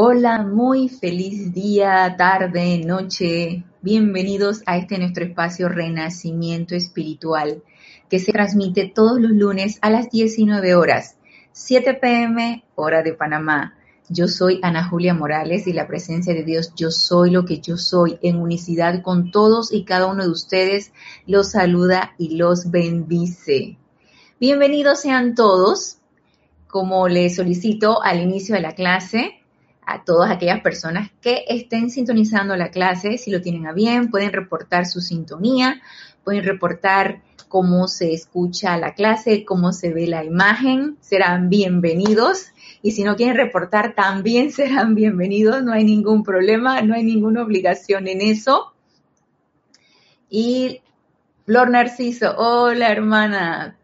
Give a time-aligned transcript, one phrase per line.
[0.00, 3.64] Hola, muy feliz día, tarde, noche.
[3.82, 7.64] Bienvenidos a este nuestro espacio Renacimiento Espiritual,
[8.08, 11.16] que se transmite todos los lunes a las 19 horas,
[11.50, 13.74] 7 pm, hora de Panamá.
[14.08, 17.76] Yo soy Ana Julia Morales y la presencia de Dios, yo soy lo que yo
[17.76, 20.92] soy, en unicidad con todos y cada uno de ustedes,
[21.26, 23.78] los saluda y los bendice.
[24.38, 25.96] Bienvenidos sean todos.
[26.68, 29.37] Como les solicito al inicio de la clase,
[29.90, 34.32] a todas aquellas personas que estén sintonizando la clase, si lo tienen a bien, pueden
[34.32, 35.80] reportar su sintonía,
[36.24, 42.48] pueden reportar cómo se escucha la clase, cómo se ve la imagen, serán bienvenidos.
[42.82, 47.42] Y si no quieren reportar, también serán bienvenidos, no hay ningún problema, no hay ninguna
[47.42, 48.74] obligación en eso.
[50.28, 50.82] Y
[51.46, 53.78] Flor Narciso, hola hermana,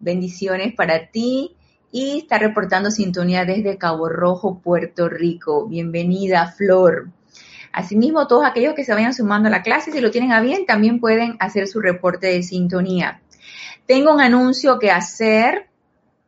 [0.00, 1.54] bendiciones para ti
[1.94, 5.68] y está reportando sintonía desde Cabo Rojo, Puerto Rico.
[5.68, 7.10] Bienvenida, Flor.
[7.72, 10.66] Asimismo, todos aquellos que se vayan sumando a la clase, si lo tienen a bien,
[10.66, 13.22] también pueden hacer su reporte de sintonía.
[13.86, 15.68] Tengo un anuncio que hacer,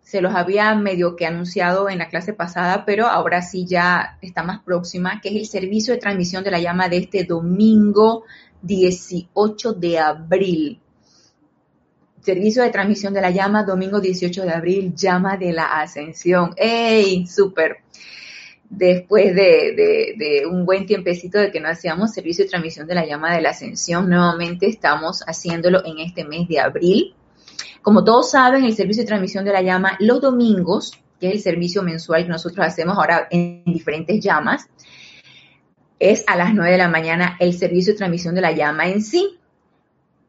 [0.03, 4.45] se los había medio que anunciado en la clase pasada, pero ahora sí ya está
[4.45, 8.23] más próxima, que es el servicio de transmisión de la llama de este domingo
[8.63, 10.81] 18 de abril.
[12.27, 16.55] Servicio de transmisión de la llama, domingo 18 de abril, llama de la ascensión.
[16.57, 17.25] ¡Ey!
[17.25, 17.77] Súper.
[18.69, 23.33] Después de, un buen tiempecito de que no hacíamos servicio de transmisión de la llama
[23.33, 27.15] de la ascensión, nuevamente estamos haciéndolo en este mes de abril.
[27.81, 30.91] Como todos saben, el servicio de transmisión de la llama los domingos,
[31.21, 34.69] que es el servicio mensual que nosotros hacemos ahora en diferentes llamas,
[36.01, 39.01] es a las 9 de la mañana el servicio de transmisión de la llama en
[39.01, 39.39] sí.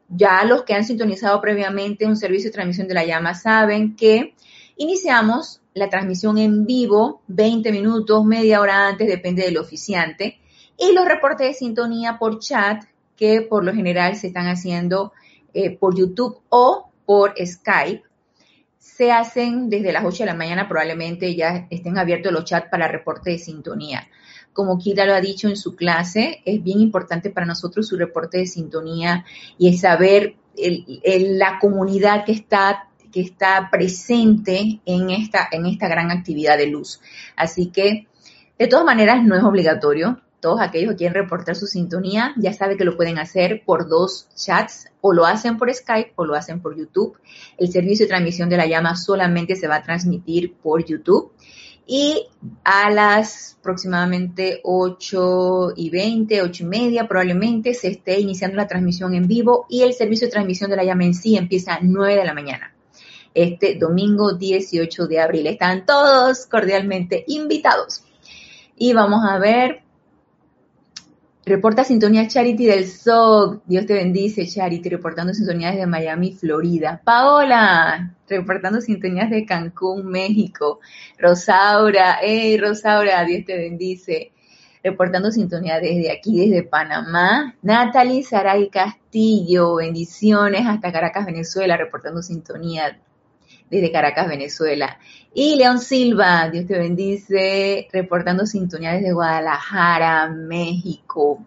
[0.08, 4.34] Ya los que han sintonizado previamente un servicio de transmisión de la llama saben que
[4.76, 10.38] iniciamos la transmisión en vivo 20 minutos, media hora antes, depende del oficiante,
[10.78, 12.84] y los reportes de sintonía por chat
[13.16, 15.12] que por lo general se están haciendo
[15.52, 18.04] eh, por YouTube o por Skype.
[18.78, 22.88] Se hacen desde las 8 de la mañana, probablemente ya estén abiertos los chats para
[22.88, 24.08] reporte de sintonía
[24.52, 28.38] como Kira lo ha dicho en su clase, es bien importante para nosotros su reporte
[28.38, 29.24] de sintonía
[29.56, 36.66] y es saber la comunidad que está, presente en esta, en esta gran actividad de
[36.66, 37.00] luz.
[37.36, 38.08] Así que,
[38.58, 40.20] de todas maneras, no es obligatorio.
[40.40, 44.28] Todos aquellos que quieren reportar su sintonía ya saben que lo pueden hacer por dos
[44.36, 47.16] chats o lo hacen por Skype o lo hacen por YouTube.
[47.56, 51.32] El servicio de transmisión de la llama solamente se va a transmitir por YouTube
[51.90, 52.28] y
[52.64, 59.14] a las aproximadamente 8 y 20, 8 y media probablemente se esté iniciando la transmisión
[59.14, 62.14] en vivo y el servicio de transmisión de la llama en sí empieza a 9
[62.14, 62.74] de la mañana.
[63.32, 65.46] Este domingo 18 de abril.
[65.46, 68.04] Están todos cordialmente invitados.
[68.76, 69.82] Y vamos a ver
[71.46, 73.62] Reporta sintonía Charity del SOC.
[73.64, 77.00] Dios te bendice, Charity, reportando sintonías de Miami, Florida.
[77.02, 80.80] Paola, reportando sintonías de Cancún, México.
[81.18, 84.32] Rosaura, hey Rosaura, Dios te bendice.
[84.82, 87.56] Reportando sintonía desde aquí, desde Panamá.
[87.62, 92.98] Natalie Saray Castillo, bendiciones hasta Caracas, Venezuela, reportando sintonía
[93.70, 94.98] desde Caracas, Venezuela.
[95.34, 101.44] Y León Silva, Dios te bendice, reportando sintonía desde Guadalajara, México.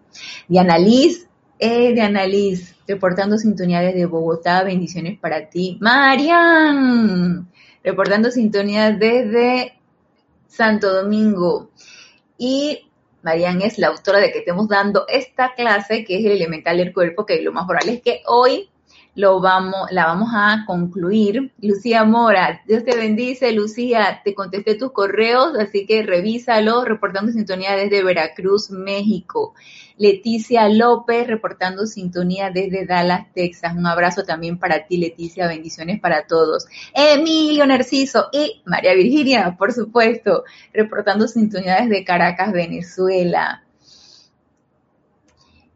[0.48, 1.28] Diana Liz,
[1.58, 5.78] eh, Diana Liz, reportando sintonía desde Bogotá, bendiciones para ti.
[5.80, 7.48] Marian,
[7.82, 9.78] reportando sintonía desde
[10.46, 11.70] Santo Domingo.
[12.36, 12.90] Y
[13.22, 16.92] Marian es la autora de que estemos dando esta clase, que es el elemental del
[16.92, 18.68] cuerpo, que lo más probable es que hoy
[19.14, 21.52] lo vamos, la vamos a concluir.
[21.60, 27.76] Lucía Mora, Dios te bendice, Lucía, te contesté tus correos, así que revísalo, reportando sintonía
[27.76, 29.54] desde Veracruz, México.
[29.98, 33.74] Leticia López, reportando sintonía desde Dallas, Texas.
[33.76, 36.66] Un abrazo también para ti, Leticia, bendiciones para todos.
[36.94, 43.62] Emilio Narciso y María Virginia, por supuesto, reportando sintonía desde Caracas, Venezuela.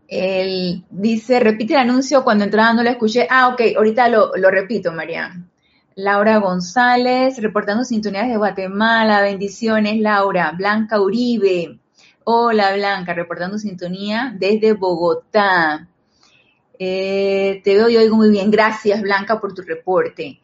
[0.08, 3.26] Él dice, repite el anuncio, cuando entraba no lo escuché.
[3.28, 5.32] Ah, ok, ahorita lo, repito, María.
[5.96, 10.52] Laura González, reportando sintonías de Guatemala, bendiciones, Laura.
[10.52, 11.78] Blanca Uribe,
[12.24, 15.88] hola Blanca, reportando sintonía desde Bogotá.
[16.78, 20.38] Eh, te veo y oigo muy bien, gracias Blanca por tu reporte.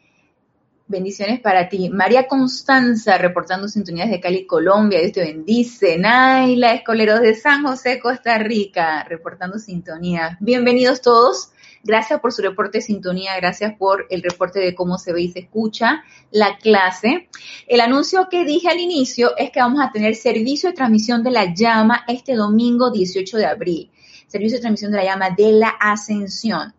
[0.88, 1.88] Bendiciones para ti.
[1.90, 5.00] María Constanza, reportando sintonías de Cali, Colombia.
[5.00, 5.96] Dios te bendice.
[5.96, 10.37] Naila Escoleros de San José, Costa Rica, reportando sintonías.
[10.40, 11.52] Bienvenidos todos.
[11.84, 15.32] Gracias por su reporte de sintonía, gracias por el reporte de cómo se ve y
[15.32, 17.28] se escucha la clase.
[17.67, 21.32] El anuncio que dije al inicio es que vamos a tener servicio de transmisión de
[21.32, 23.90] la llama este domingo 18 de abril.
[24.28, 26.73] Servicio de transmisión de la llama de la ascensión.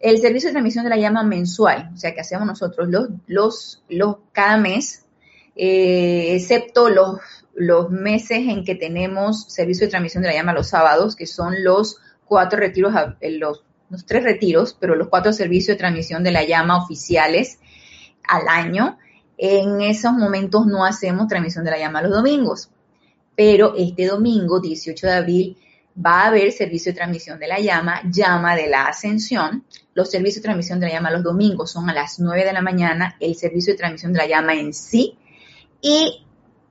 [0.00, 3.84] El servicio de transmisión de la llama mensual, o sea, que hacemos nosotros los, los,
[3.88, 5.04] los cada mes,
[5.54, 7.20] eh, excepto los,
[7.54, 11.62] los meses en que tenemos servicio de transmisión de la llama los sábados, que son
[11.62, 16.44] los cuatro retiros, los, los tres retiros, pero los cuatro servicios de transmisión de la
[16.44, 17.58] llama oficiales
[18.26, 18.98] al año.
[19.36, 22.70] En esos momentos no hacemos transmisión de la llama los domingos,
[23.36, 25.56] pero este domingo, 18 de abril,
[26.04, 29.64] va a haber servicio de transmisión de la llama, llama de la ascensión.
[29.94, 32.62] Los servicios de transmisión de la llama los domingos son a las 9 de la
[32.62, 35.18] mañana, el servicio de transmisión de la llama en sí.
[35.80, 36.24] Y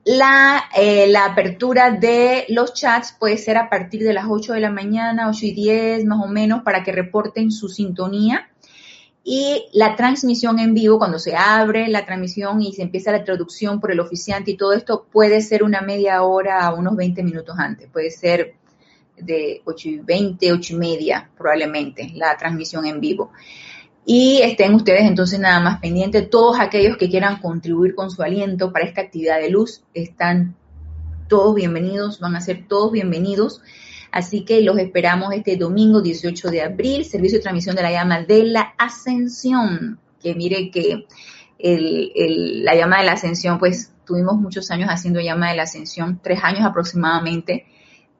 [0.04, 4.70] la, eh, apertura de los chats puede ser a partir de las 8 de la
[4.70, 8.48] mañana, 8 y 10 más o menos, para que reporten su sintonía.
[9.22, 13.78] Y la transmisión en vivo, cuando se abre la transmisión y se empieza la traducción
[13.78, 17.54] por el oficiante y todo esto, puede ser una media hora a unos 20 minutos
[17.58, 17.88] antes.
[17.92, 18.54] Puede ser
[19.24, 23.32] de 8 y 20, 8 y media probablemente, la transmisión en vivo.
[24.04, 26.28] Y estén ustedes entonces nada más pendientes.
[26.30, 30.56] Todos aquellos que quieran contribuir con su aliento para esta actividad de luz están
[31.28, 33.62] todos bienvenidos, van a ser todos bienvenidos.
[34.10, 38.22] Así que los esperamos este domingo 18 de abril, servicio de transmisión de la llama
[38.22, 40.00] de la ascensión.
[40.20, 41.06] Que mire que
[41.58, 46.40] la llama de la ascensión, pues tuvimos muchos años haciendo llama de la ascensión, tres
[46.42, 47.66] años aproximadamente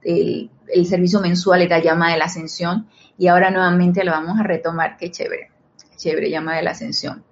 [0.03, 0.51] el,
[0.87, 2.89] servicio mensual era llama de la ascensión
[3.19, 4.97] y ahora nuevamente lo vamos a retomar.
[4.97, 5.51] Qué chévere,
[5.97, 7.25] chévere, llama de la ascensión.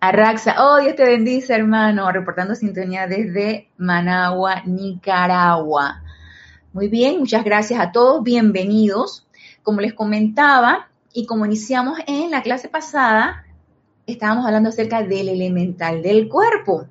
[0.00, 6.02] Arraxa, oh Dios te bendice hermano, reportando sintonía desde Managua, Nicaragua.
[6.72, 9.26] Muy bien, muchas gracias a todos, bienvenidos.
[9.62, 13.46] Como les comentaba y como iniciamos en la clase pasada,
[14.06, 16.86] estábamos hablando acerca del elemental del cuerpo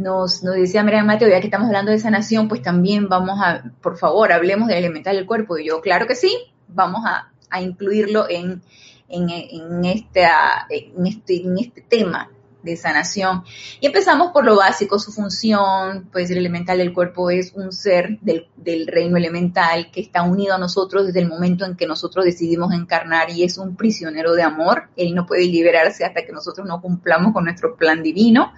[0.00, 3.98] nos, decía María Mateo, ya que estamos hablando de sanación, pues también vamos a, por
[3.98, 5.58] favor, hablemos del elemental del cuerpo.
[5.58, 6.36] Y yo, claro que sí,
[6.68, 7.30] vamos a,
[7.60, 8.62] incluirlo en,
[9.08, 12.30] en, en, esta, en, este, en este tema
[12.62, 13.44] de sanación.
[13.80, 18.18] Y empezamos por lo básico, su función, pues el elemental del cuerpo es un ser
[18.20, 18.46] del,
[18.86, 23.30] reino elemental que está unido a nosotros desde el momento en que nosotros decidimos encarnar
[23.30, 24.88] y es un prisionero de amor.
[24.96, 28.52] Él no puede liberarse hasta que nosotros no cumplamos con nuestro plan divino.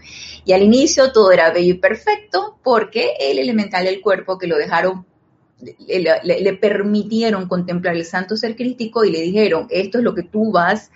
[0.44, 4.56] Y al inicio todo era bello y perfecto porque el elemental del cuerpo que lo
[4.56, 5.06] dejaron
[5.86, 10.50] le, permitieron contemplar el santo ser crítico y le dijeron, esto es lo que tú
[10.50, 10.90] vas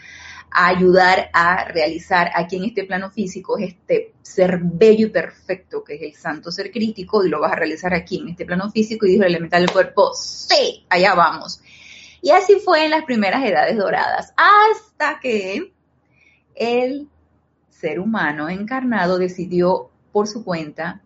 [0.59, 6.03] ayudar a realizar aquí en este plano físico este ser bello y perfecto que es
[6.03, 9.11] el santo ser crítico y lo vas a realizar aquí en este plano físico y
[9.11, 11.61] dijo el elemental del cuerpo, sí, allá vamos.
[12.23, 15.75] Y así fue en las primeras edades doradas, hasta que
[16.55, 17.09] el
[17.69, 21.03] ser humano encarnado decidió por su cuenta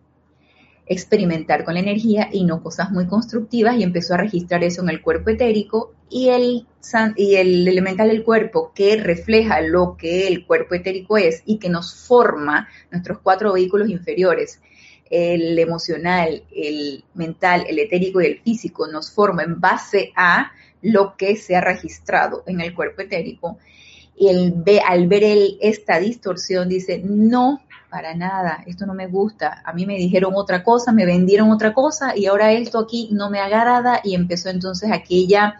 [0.85, 4.89] experimentar con la energía y no cosas muy constructivas y empezó a registrar eso en
[4.89, 6.67] el cuerpo etérico y el,
[7.15, 11.69] y el elemental del cuerpo que refleja lo que el cuerpo etérico es y que
[11.69, 14.59] nos forma nuestros cuatro vehículos inferiores,
[15.09, 21.15] el emocional, el mental, el etérico y el físico, nos forma en base a lo
[21.15, 23.57] que se ha registrado en el cuerpo etérico.
[24.15, 29.61] Y el, al ver el, esta distorsión dice, no, para nada, esto no me gusta,
[29.65, 33.29] a mí me dijeron otra cosa, me vendieron otra cosa y ahora esto aquí no
[33.29, 35.59] me agrada y empezó entonces aquella,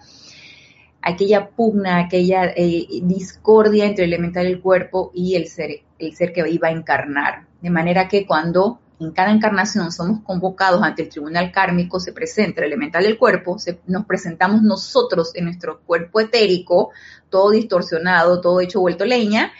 [1.01, 6.33] aquella pugna, aquella eh, discordia entre el elemental del cuerpo y el ser, el ser
[6.33, 7.47] que iba a encarnar.
[7.61, 12.61] De manera que cuando en cada encarnación somos convocados ante el tribunal kármico, se presenta
[12.61, 16.91] el elemental del cuerpo, nos presentamos nosotros en nuestro cuerpo etérico,
[17.29, 19.51] todo distorsionado, todo hecho vuelto leña,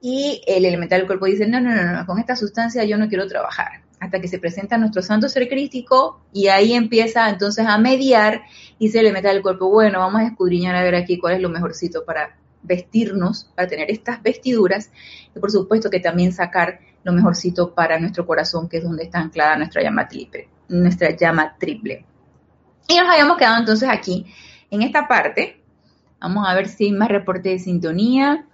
[0.00, 3.08] y el elemental del cuerpo dice, no, no, no, no, con esta sustancia yo no
[3.08, 7.78] quiero trabajar, hasta que se presenta nuestro santo ser crítico y ahí empieza entonces a
[7.78, 8.42] mediar
[8.80, 11.42] y dice el elemental del cuerpo, bueno, vamos a escudriñar a ver aquí cuál es
[11.42, 14.90] lo mejorcito para vestirnos, para tener estas vestiduras
[15.36, 19.18] y por supuesto que también sacar lo mejorcito para nuestro corazón, que es donde está
[19.18, 22.06] anclada nuestra llama triple, nuestra llama triple.
[22.88, 24.24] Y nos habíamos quedado entonces aquí,
[24.70, 25.60] en esta parte.
[26.18, 28.46] Vamos a ver si hay más reporte de sintonía.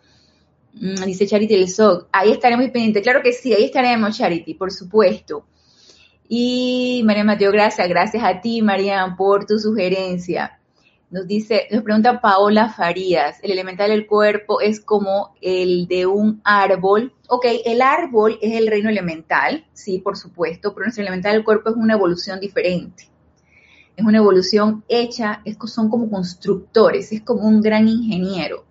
[0.75, 2.09] Mm, dice Charity el SOC.
[2.11, 3.05] Ahí estaremos pendientes.
[3.05, 5.47] Claro que sí, ahí estaremos, Charity, por supuesto.
[6.29, 7.89] Y María Mateo, gracias.
[7.89, 10.59] Gracias a ti, María, por tu sugerencia.
[11.09, 16.41] Nos dice, nos pregunta Paola Farías, el elemental del cuerpo es como el de un
[16.43, 17.15] árbol.
[17.29, 21.71] Ok, el árbol es el reino elemental, sí, por supuesto, pero nuestro elemental del cuerpo
[21.71, 23.09] es una evolución diferente.
[23.97, 28.67] es una evolución hecha, son como constructores, es como un gran ingeniero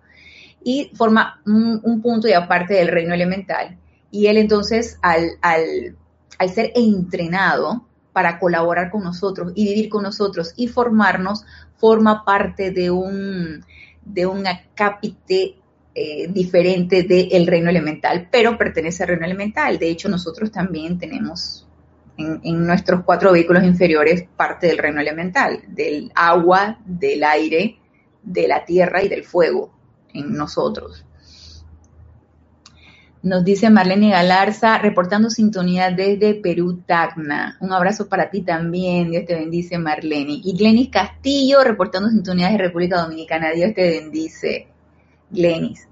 [0.62, 3.78] y forma un, punto y aparte del reino elemental.
[4.10, 5.96] Y él entonces, al,
[6.38, 11.44] al ser entrenado para colaborar con nosotros y vivir con nosotros y formarnos,
[11.76, 13.64] forma parte de un,
[14.04, 15.56] de un acápite
[15.94, 19.78] eh, diferente del reino elemental, pero pertenece al reino elemental.
[19.78, 21.66] De hecho, nosotros también tenemos
[22.18, 27.78] en, en, nuestros cuatro vehículos inferiores parte del reino elemental, del agua, del aire,
[28.22, 29.72] de la tierra y del fuego
[30.12, 31.05] en nosotros.
[33.26, 37.56] Nos dice Marlene Galarza, reportando sintonía desde Perú, Tacna.
[37.58, 40.40] Un abrazo para ti también, Dios te bendice, Marlene.
[40.44, 43.50] Y Glenis Castillo, reportando sintonía desde República Dominicana.
[43.50, 44.68] Dios te bendice,
[45.28, 45.88] Glenis.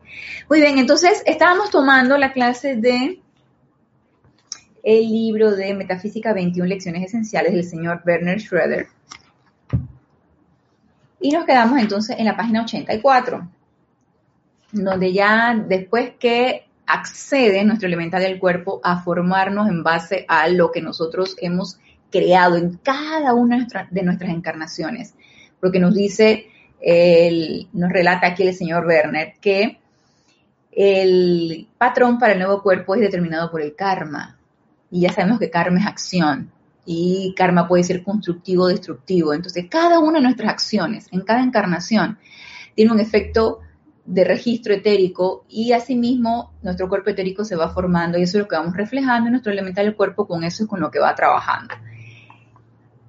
[0.49, 3.21] Muy bien, entonces estábamos tomando la clase de
[4.85, 8.87] el libro de Metafísica 21 Lecciones Esenciales del señor Werner Schroeder.
[11.21, 13.49] Y nos quedamos entonces en la página 84,
[14.71, 20.71] donde ya después que accede nuestro elemental del cuerpo a formarnos en base a lo
[20.71, 21.79] que nosotros hemos
[22.11, 25.15] creado en cada una de nuestras encarnaciones.
[25.61, 26.47] Porque nos dice,
[27.73, 29.79] nos relata aquí el señor Werner, que
[30.71, 34.39] el patrón para el nuevo cuerpo es determinado por el karma.
[34.91, 36.51] Y ya sabemos que karma es acción.
[36.87, 39.33] Y karma puede ser constructivo o destructivo.
[39.33, 42.19] Entonces, cada una de nuestras acciones, en cada encarnación,
[42.75, 43.61] tiene un efecto
[44.07, 48.49] de registro etérico y asimismo nuestro cuerpo etérico se va formando y eso es lo
[48.49, 51.15] que vamos reflejando en nuestro elemental del cuerpo, con eso es con lo que va
[51.15, 51.75] trabajando.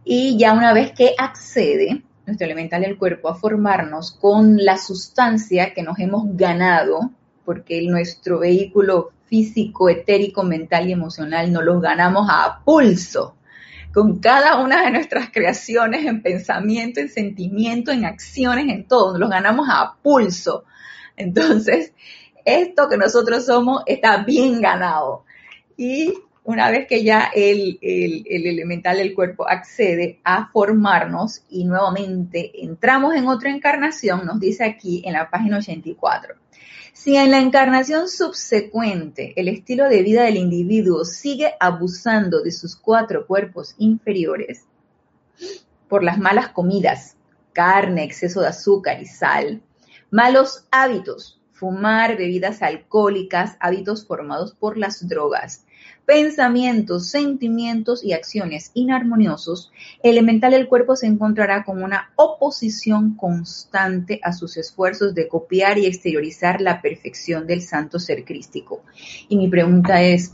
[0.03, 5.73] Y ya una vez que accede nuestro elemental del cuerpo a formarnos con la sustancia
[5.73, 7.11] que nos hemos ganado,
[7.43, 13.34] porque nuestro vehículo físico, etérico, mental y emocional no los ganamos a pulso
[13.95, 19.17] con cada una de nuestras creaciones en pensamiento, en sentimiento, en acciones, en todo.
[19.17, 20.65] Los ganamos a pulso
[21.17, 21.93] entonces,
[22.43, 25.23] esto que nosotros somos está bien ganado.
[25.77, 26.13] Y
[26.45, 33.27] una vez que ya el, elemental del cuerpo accede a formarnos y nuevamente entramos en
[33.27, 36.35] otra encarnación, nos dice aquí en la página 84.
[36.93, 42.75] Si en la encarnación subsecuente el estilo de vida del individuo sigue abusando de sus
[42.75, 44.65] cuatro cuerpos inferiores
[45.89, 47.17] por las malas comidas,
[47.53, 49.61] carne, exceso de azúcar y sal,
[50.11, 55.65] Malos hábitos, fumar, bebidas alcohólicas, hábitos formados por las drogas,
[56.05, 59.71] pensamientos, sentimientos y acciones inarmoniosos,
[60.03, 65.85] elemental el cuerpo se encontrará con una oposición constante a sus esfuerzos de copiar y
[65.85, 68.83] exteriorizar la perfección del santo ser crístico.
[69.29, 70.33] Y mi pregunta es,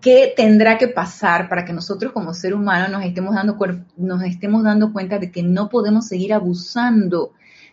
[0.00, 3.56] qué tendrá que pasar para que nosotros como ser humano nos estemos dando,
[3.96, 7.32] nos estemos dando cuenta de que no podemos seguir abusando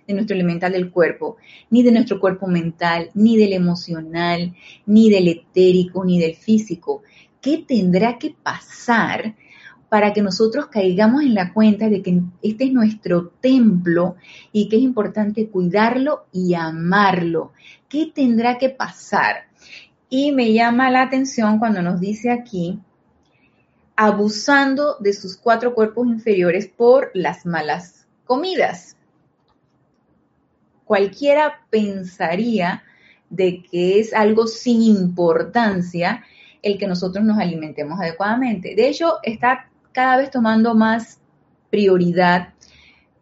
[0.09, 1.37] de nuestro elemental del cuerpo,
[1.69, 4.55] ni de nuestro cuerpo mental, ni del emocional,
[4.87, 7.03] ni del etérico, ni del físico.
[7.39, 9.35] ¿Qué tendrá que pasar
[9.87, 14.15] para que nosotros caigamos en la cuenta de que este es nuestro templo
[14.51, 17.53] y que es importante cuidarlo y amarlo?
[17.87, 19.47] ¿Qué tendrá que pasar?
[20.09, 22.79] Y me llama la atención cuando nos dice aquí,
[23.95, 28.95] abusando de sus cuatro cuerpos inferiores por las malas comidas.
[30.89, 32.81] Cualquiera pensaría
[33.29, 36.23] de que es algo sin importancia
[36.63, 38.73] el que nosotros nos alimentemos adecuadamente.
[38.73, 41.19] De hecho, está cada vez tomando más
[41.69, 42.55] prioridad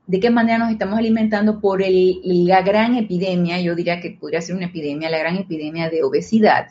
[0.06, 4.56] de qué manera nos estamos alimentando por la gran epidemia, yo diría que podría ser
[4.56, 6.68] una epidemia, la gran epidemia de obesidad,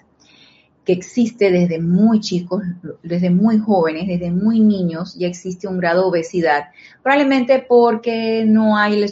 [0.87, 2.63] que existe desde muy chicos,
[3.03, 6.69] desde muy jóvenes, desde muy niños, ya existe un grado de obesidad.
[7.03, 9.05] Probablemente porque no hay,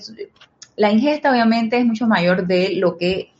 [0.77, 3.33] la ingesta obviamente es mucho mayor de lo que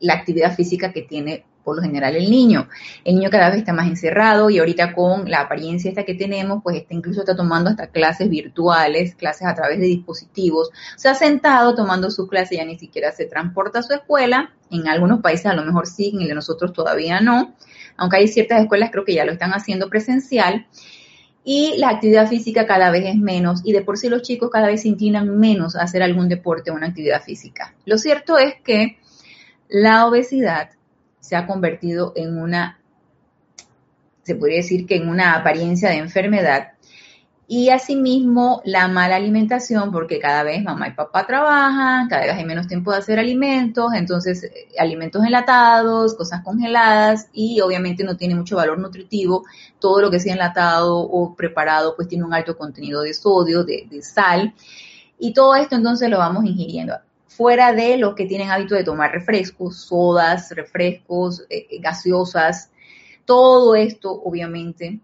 [0.00, 2.68] la actividad física que tiene por lo general el niño.
[3.04, 6.62] El niño cada vez está más encerrado y ahorita con la apariencia esta que tenemos,
[6.62, 10.70] pues está, incluso está tomando hasta clases virtuales, clases a través de dispositivos.
[10.96, 14.52] Se ha sentado tomando su clase, ya ni siquiera se transporta a su escuela.
[14.70, 17.54] En algunos países a lo mejor sí, en el de nosotros todavía no
[17.96, 20.66] aunque hay ciertas escuelas creo que ya lo están haciendo presencial.
[21.44, 24.66] Y la actividad física cada vez es menos y de por sí los chicos cada
[24.66, 27.74] vez se inclinan menos a hacer algún deporte o una actividad física.
[27.84, 28.98] Lo cierto es que
[29.68, 30.70] la obesidad
[31.20, 32.80] se ha convertido en una,
[34.22, 36.73] se podría decir que en una apariencia de enfermedad
[37.46, 42.44] Y asimismo, la mala alimentación, porque cada vez mamá y papá trabajan, cada vez hay
[42.46, 48.34] menos tiempo de hacer alimentos, entonces eh, alimentos enlatados, cosas congeladas y obviamente no tiene
[48.34, 49.44] mucho valor nutritivo.
[49.78, 53.88] Todo lo que sea enlatado o preparado pues tiene un alto contenido de sodio, de,
[54.02, 54.54] sal
[55.18, 56.94] y todo esto entonces lo vamos ingiriendo.
[57.26, 62.70] Fuera de los que tienen hábito de tomar refrescos, sodas, refrescos, eh, eh, gaseosas,
[63.26, 65.00] todo esto obviamente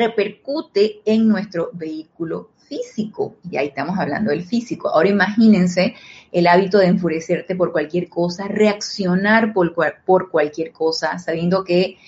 [0.00, 3.36] repercute en nuestro vehículo físico.
[3.50, 4.88] Y ahí estamos hablando del físico.
[4.88, 5.94] Ahora imagínense
[6.32, 9.74] el hábito de enfurecerte por cualquier cosa, reaccionar por,
[10.06, 11.98] por cualquier cosa, sabiendo que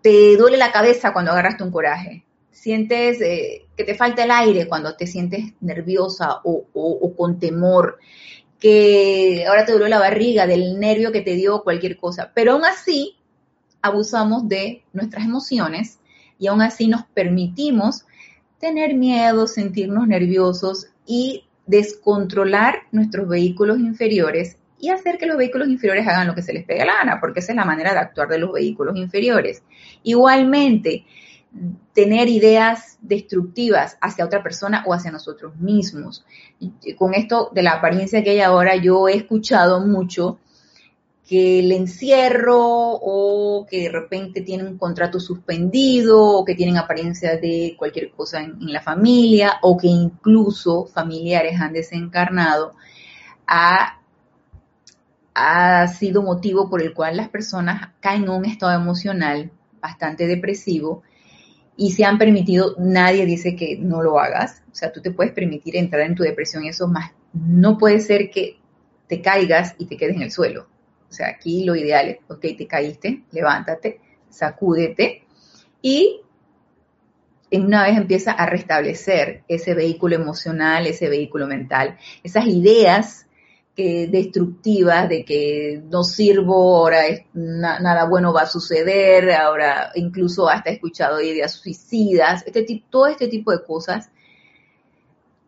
[0.00, 2.24] te duele la cabeza cuando agarraste un coraje.
[2.50, 7.98] Sientes eh, que te falta el aire cuando te sientes nerviosa o, o con temor,
[8.58, 12.32] que ahora te duele la barriga del nervio que te dio cualquier cosa.
[12.34, 13.16] Pero aún así,
[13.82, 15.98] abusamos de nuestras emociones
[16.38, 18.04] y aún así nos permitimos
[18.58, 26.06] tener miedo, sentirnos nerviosos y descontrolar nuestros vehículos inferiores y hacer que los vehículos inferiores
[26.06, 28.28] hagan lo que se les pegue la gana, porque esa es la manera de actuar
[28.28, 29.62] de los vehículos inferiores.
[30.02, 31.04] Igualmente,
[31.94, 36.24] tener ideas destructivas hacia otra persona o hacia nosotros mismos.
[36.96, 40.38] Con esto de la apariencia que hay ahora, yo he escuchado mucho
[41.28, 47.36] que el encierro o que de repente tienen un contrato suspendido o que tienen apariencia
[47.36, 52.72] de cualquier cosa en, la familia o que incluso familiares han desencarnado,
[53.46, 54.00] ha,
[55.34, 59.50] ha sido motivo por el cual las personas caen en un estado emocional
[59.82, 61.02] bastante depresivo
[61.76, 65.34] y se han permitido, nadie dice que no lo hagas, o sea, tú te puedes
[65.34, 68.58] permitir entrar en tu depresión y eso más, no puede ser que
[69.08, 70.77] te caigas y te quedes en el suelo
[71.08, 75.24] o sea, aquí lo ideal es, ok, te caíste, levántate, sacúdete
[75.80, 76.20] y
[77.50, 83.26] una vez empieza a restablecer ese vehículo emocional, ese vehículo mental, esas ideas
[83.74, 90.70] que destructivas de que no sirvo, ahora nada bueno va a suceder, ahora incluso hasta
[90.70, 94.10] he escuchado ideas suicidas, este, todo este tipo de cosas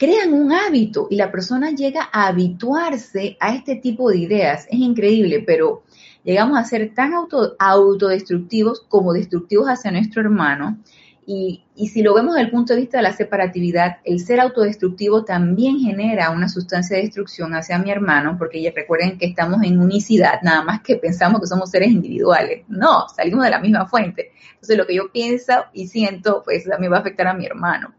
[0.00, 4.66] crean un hábito y la persona llega a habituarse a este tipo de ideas.
[4.71, 5.83] Es increíble, pero
[6.25, 10.78] llegamos a ser tan auto, autodestructivos como destructivos hacia nuestro hermano.
[11.26, 14.41] Y, y, si lo vemos desde el punto de vista de la separatividad, el ser
[14.41, 19.63] autodestructivo también genera una sustancia de destrucción hacia mi hermano, porque ya recuerden que estamos
[19.63, 22.65] en unicidad, nada más que pensamos que somos seres individuales.
[22.69, 24.32] No, salimos de la misma fuente.
[24.54, 27.95] Entonces lo que yo pienso y siento, pues también va a afectar a mi hermano.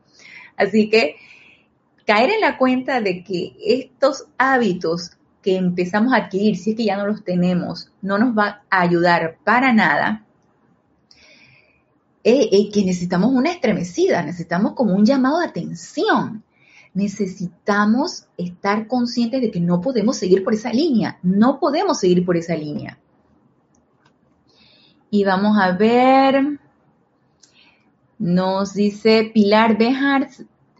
[0.57, 1.15] Así que
[2.05, 5.11] caer en la cuenta de que estos hábitos
[5.41, 8.81] que empezamos a adquirir, si es que ya no los tenemos, no nos va a
[8.81, 10.25] ayudar para nada,
[12.23, 16.43] eh, eh, que necesitamos una estremecida, necesitamos como un llamado de atención.
[16.93, 22.37] Necesitamos estar conscientes de que no podemos seguir por esa línea, no podemos seguir por
[22.37, 22.99] esa línea.
[25.09, 26.59] Y vamos a ver,
[28.19, 30.31] nos dice Pilar Behart,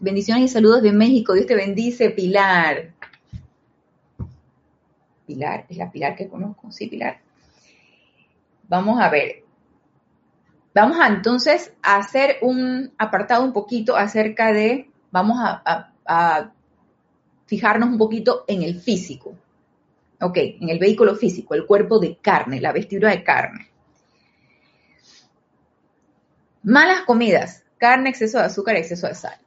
[0.02, 1.32] Bendiciones y saludos de México.
[1.32, 2.92] Dios te bendice, Pilar.
[5.24, 7.20] Pilar, es la Pilar que conozco, sí, Pilar.
[8.66, 9.44] Vamos a ver.
[10.74, 16.52] Vamos entonces a hacer un apartado un poquito acerca de, vamos a, a
[17.46, 19.36] fijarnos un poquito en el físico.
[20.20, 23.70] Ok, en el vehículo físico, el cuerpo de carne, la vestidura de carne.
[26.64, 29.38] Malas comidas, carne, exceso de azúcar, exceso de sal.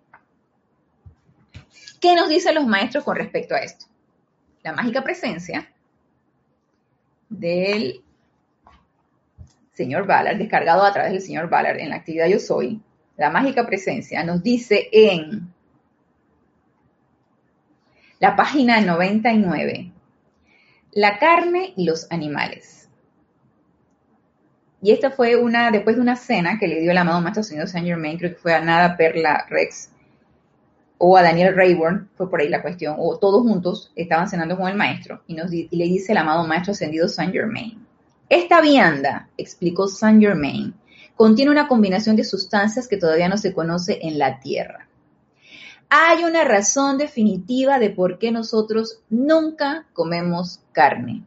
[2.06, 3.88] ¿Qué nos dicen los maestros con respecto a esto?
[4.62, 5.68] La mágica presencia
[7.30, 8.04] del
[9.74, 12.80] señor Ballard, descargado a través del señor Ballard en la actividad Yo Soy,
[13.18, 15.52] la mágica presencia nos dice en
[18.20, 19.92] la página 99,
[20.92, 22.88] la carne y los animales.
[24.80, 27.68] Y esta fue una, después de una cena que le dio el amado Maestro Señor
[27.68, 29.90] Saint Germain, creo que fue a Nada Perla Rex,
[30.98, 34.68] o a Daniel Rayburn, fue por ahí la cuestión, o todos juntos estaban cenando con
[34.68, 37.86] el maestro y, le dice el amado maestro ascendido Saint Germain.
[38.30, 40.74] Esta vianda, explicó Saint Germain,
[41.16, 44.88] contiene una combinación de sustancias que todavía no se conoce en la Tierra.
[45.90, 51.24] Hay una razón definitiva de por qué nosotros nunca comemos carne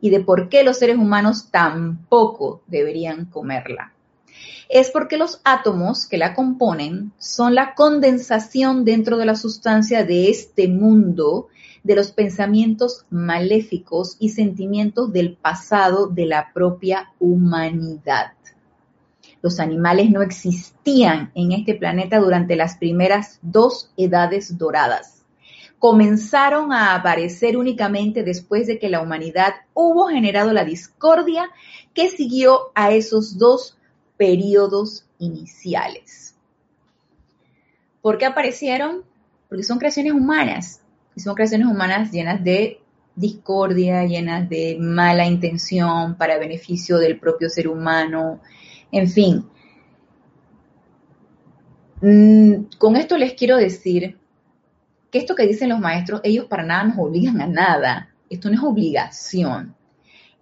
[0.00, 3.92] y de por qué los seres humanos tampoco deberían comerla
[4.68, 10.28] es porque los átomos que la componen son la condensación dentro de la sustancia de
[10.28, 11.48] este mundo
[11.82, 18.32] de los pensamientos maléficos y sentimientos del pasado de la propia humanidad.
[19.40, 25.24] Los animales no existían en este planeta durante las primeras dos edades doradas.
[25.78, 31.48] Comenzaron a aparecer únicamente después de que la humanidad hubo generado la discordia
[31.94, 33.77] que siguió a esos dos
[34.18, 36.36] periodos iniciales.
[38.02, 39.04] ¿Por qué aparecieron?
[39.48, 40.82] Porque son creaciones humanas.
[41.14, 42.80] Y son creaciones humanas llenas de
[43.16, 48.40] discordia, llenas de mala intención para beneficio del propio ser humano,
[48.92, 49.44] en fin.
[52.00, 54.18] Mm, con esto les quiero decir
[55.10, 58.14] que esto que dicen los maestros, ellos para nada nos obligan a nada.
[58.30, 59.74] Esto no es obligación.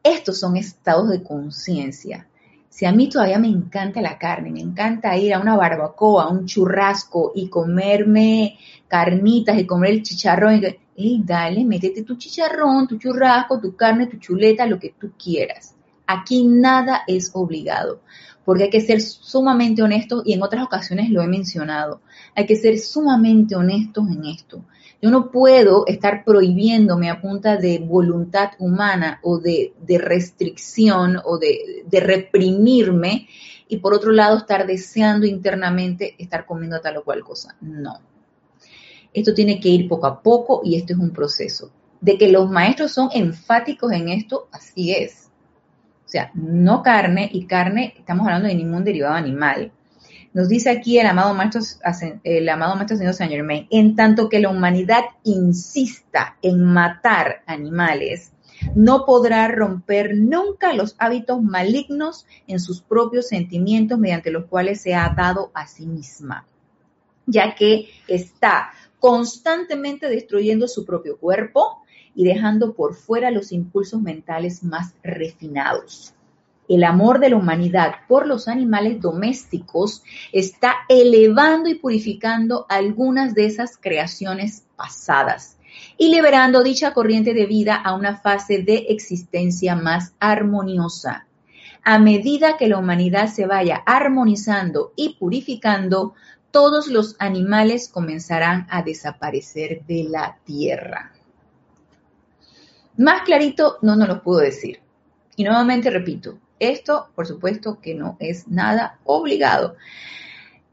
[0.02, 2.28] Estos son estados de conciencia.
[2.76, 6.28] Si a mí todavía me encanta la carne, me encanta ir a una barbacoa, a
[6.28, 10.60] un churrasco y comerme carnitas y comer el chicharrón,
[10.94, 15.74] y, dale, métete tu chicharrón, tu churrasco, tu carne, tu chuleta, lo que tú quieras.
[16.06, 18.02] Aquí nada es obligado,
[18.44, 22.02] porque hay que ser sumamente honestos y en otras ocasiones lo he mencionado.
[22.34, 24.62] Hay que ser sumamente honestos en esto.
[25.02, 31.84] Yo no puedo estar prohibiéndome a punta de voluntad humana o de, restricción o de,
[31.86, 33.28] de, reprimirme
[33.68, 37.56] y por otro lado estar deseando internamente estar comiendo tal o cual cosa.
[37.60, 38.00] No.
[39.12, 41.70] Esto tiene que ir poco a poco y esto es un proceso.
[42.00, 45.30] De que los maestros son enfáticos en esto, así es.
[46.04, 49.72] O sea, no carne y carne, estamos hablando de ningún derivado animal.
[50.36, 56.36] Nos dice aquí el amado maestro, señor Saint Germain, en tanto que la humanidad insista
[56.42, 58.32] en matar animales,
[58.74, 64.94] no podrá romper nunca los hábitos malignos en sus propios sentimientos mediante los cuales se
[64.94, 66.46] ha dado a sí misma,
[67.24, 71.82] ya que está constantemente destruyendo su propio cuerpo
[72.14, 76.12] y dejando por fuera los impulsos mentales más refinados
[76.68, 80.02] el amor de la humanidad por los animales domésticos
[80.32, 85.56] está elevando y purificando algunas de esas creaciones pasadas
[85.98, 91.26] y liberando dicha corriente de vida a una fase de existencia más armoniosa.
[91.82, 96.14] A medida que la humanidad se vaya armonizando y purificando,
[96.50, 101.12] todos los animales comenzarán a desaparecer de la tierra.
[102.96, 104.80] Más clarito no nos lo puedo decir.
[105.36, 109.76] Y nuevamente repito, esto, por supuesto, que no es nada obligado.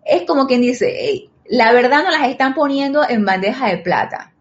[0.06, 4.34] Es como quien dice, la verdad no las están poniendo en bandeja de plata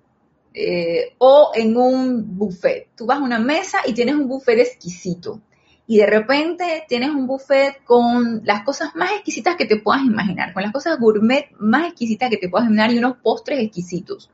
[0.55, 2.89] eh, o en un buffet.
[2.97, 5.41] Tú vas a una mesa y tienes un buffet exquisito
[5.87, 10.53] y de repente tienes un buffet con las cosas más exquisitas que te puedas imaginar,
[10.53, 14.31] con las cosas gourmet más exquisitas que te puedas imaginar y unos postres exquisitos.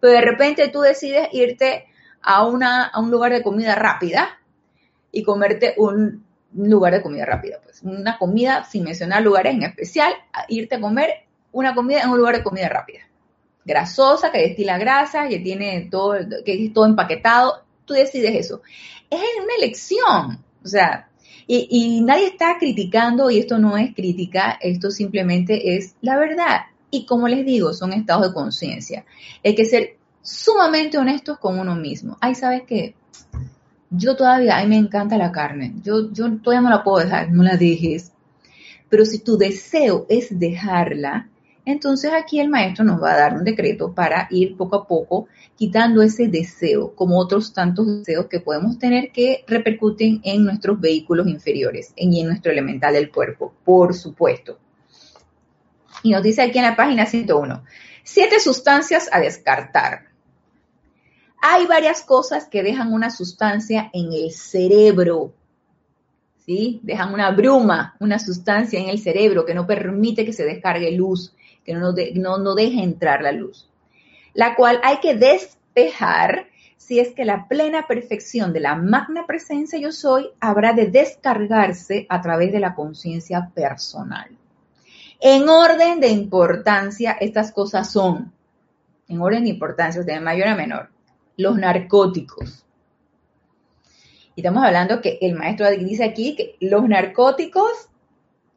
[0.00, 1.86] Pero de repente tú decides irte
[2.20, 4.40] a, una, a un lugar de comida rápida
[5.12, 9.62] y comerte un un lugar de comida rápida, pues una comida sin mencionar lugares en
[9.62, 10.12] especial,
[10.48, 11.10] irte a comer
[11.52, 13.00] una comida en un lugar de comida rápida,
[13.64, 18.62] grasosa, que destila grasa, que tiene todo, que es todo empaquetado, tú decides eso.
[19.10, 21.08] Es una elección, o sea,
[21.46, 26.60] y, y nadie está criticando y esto no es crítica, esto simplemente es la verdad.
[26.90, 29.04] Y como les digo, son estados de conciencia.
[29.44, 32.16] Hay que ser sumamente honestos con uno mismo.
[32.20, 32.94] Ay, ¿sabes qué?
[33.90, 37.42] Yo todavía, a me encanta la carne, yo, yo todavía no la puedo dejar, no
[37.42, 38.12] la dejes.
[38.88, 41.28] Pero si tu deseo es dejarla,
[41.64, 45.28] entonces aquí el maestro nos va a dar un decreto para ir poco a poco
[45.54, 51.26] quitando ese deseo, como otros tantos deseos que podemos tener que repercuten en nuestros vehículos
[51.26, 54.58] inferiores y en nuestro elemental del cuerpo, por supuesto.
[56.02, 57.62] Y nos dice aquí en la página 101,
[58.02, 60.07] siete sustancias a descartar.
[61.40, 65.32] Hay varias cosas que dejan una sustancia en el cerebro,
[66.44, 66.80] ¿sí?
[66.82, 71.34] Dejan una bruma, una sustancia en el cerebro que no permite que se descargue luz,
[71.64, 73.68] que no, no, no deje entrar la luz,
[74.34, 79.78] la cual hay que despejar si es que la plena perfección de la magna presencia
[79.78, 84.30] yo soy habrá de descargarse a través de la conciencia personal.
[85.20, 88.32] En orden de importancia, estas cosas son,
[89.08, 90.88] en orden de importancia, de mayor a menor,
[91.38, 92.66] los narcóticos.
[94.36, 97.88] Y estamos hablando que el maestro dice aquí que los narcóticos,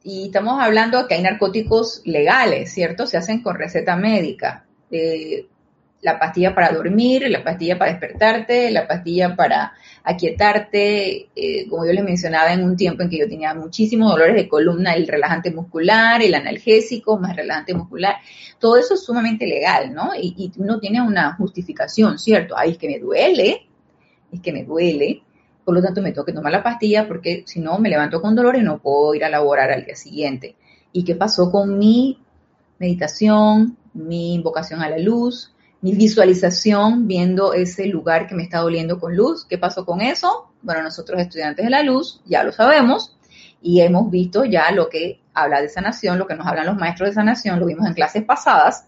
[0.03, 3.07] y estamos hablando que hay narcóticos legales, ¿cierto?
[3.07, 4.65] Se hacen con receta médica.
[4.89, 5.47] Eh,
[6.01, 11.93] la pastilla para dormir, la pastilla para despertarte, la pastilla para aquietarte, eh, como yo
[11.93, 15.51] les mencionaba en un tiempo en que yo tenía muchísimos dolores de columna, el relajante
[15.51, 18.15] muscular, el analgésico más relajante muscular,
[18.59, 20.11] todo eso es sumamente legal, ¿no?
[20.15, 22.55] Y, y uno tiene una justificación, ¿cierto?
[22.57, 23.67] Ay, es que me duele,
[24.31, 25.23] es que me duele,
[25.63, 28.35] Por lo tanto, me tengo que tomar la pastilla porque si no, me levanto con
[28.35, 30.55] dolor y no puedo ir a laborar al día siguiente.
[30.91, 32.17] ¿Y qué pasó con mi
[32.79, 38.99] meditación, mi invocación a la luz, mi visualización viendo ese lugar que me está doliendo
[38.99, 39.45] con luz?
[39.45, 40.51] ¿Qué pasó con eso?
[40.61, 43.17] Bueno, nosotros estudiantes de la luz ya lo sabemos
[43.61, 47.09] y hemos visto ya lo que habla de sanación, lo que nos hablan los maestros
[47.09, 48.85] de sanación, lo vimos en clases pasadas.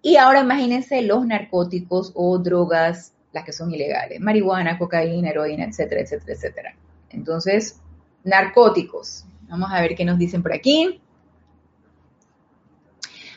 [0.00, 6.02] Y ahora imagínense los narcóticos o drogas las que son ilegales, marihuana, cocaína, heroína, etcétera,
[6.02, 6.76] etcétera, etcétera.
[7.10, 7.80] Entonces,
[8.24, 9.24] narcóticos.
[9.48, 11.00] Vamos a ver qué nos dicen por aquí.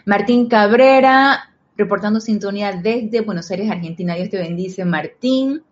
[0.06, 4.16] Martín Cabrera, reportando sintonía desde Buenos Aires, Argentina.
[4.16, 5.64] Dios te bendice, Martín.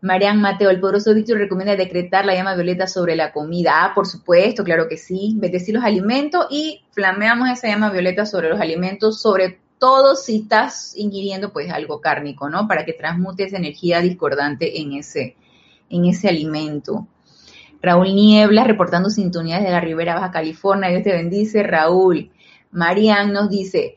[0.00, 3.84] Marian Mateo, el poderoso Víctor recomienda decretar la llama violeta sobre la comida.
[3.84, 5.34] Ah, por supuesto, claro que sí.
[5.36, 10.96] Bendecir los alimentos y flameamos esa llama violeta sobre los alimentos, sobre todo si estás
[10.96, 12.68] ingiriendo pues algo cárnico, ¿no?
[12.68, 15.36] Para que transmute esa energía discordante en ese,
[15.90, 17.08] en ese alimento.
[17.82, 20.90] Raúl Niebla, reportando sintonías de la Ribera Baja California.
[20.90, 22.30] Dios te bendice, Raúl.
[22.70, 23.96] Marian nos dice,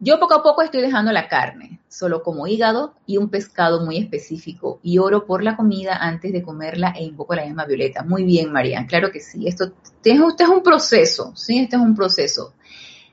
[0.00, 3.98] yo poco a poco estoy dejando la carne, solo como hígado y un pescado muy
[3.98, 8.02] específico y oro por la comida antes de comerla e invoco la llama violeta.
[8.02, 9.46] Muy bien, Marian, claro que sí.
[9.46, 11.60] Esto, este es un proceso, ¿sí?
[11.60, 12.54] Este es un proceso.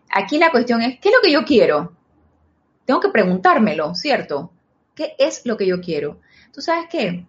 [0.09, 1.97] Aquí la cuestión es, ¿qué es lo que yo quiero?
[2.87, 4.49] tengo que preguntármelo, ¿cierto?
[4.95, 6.21] ¿Qué es lo que yo quiero?
[6.53, 7.27] ¿Tú sabes qué?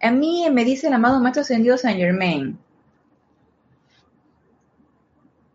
[0.00, 2.56] A mí me dice el amado Maestro Ascendido Saint Germain,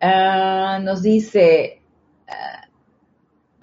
[0.01, 1.76] ah, nos dice,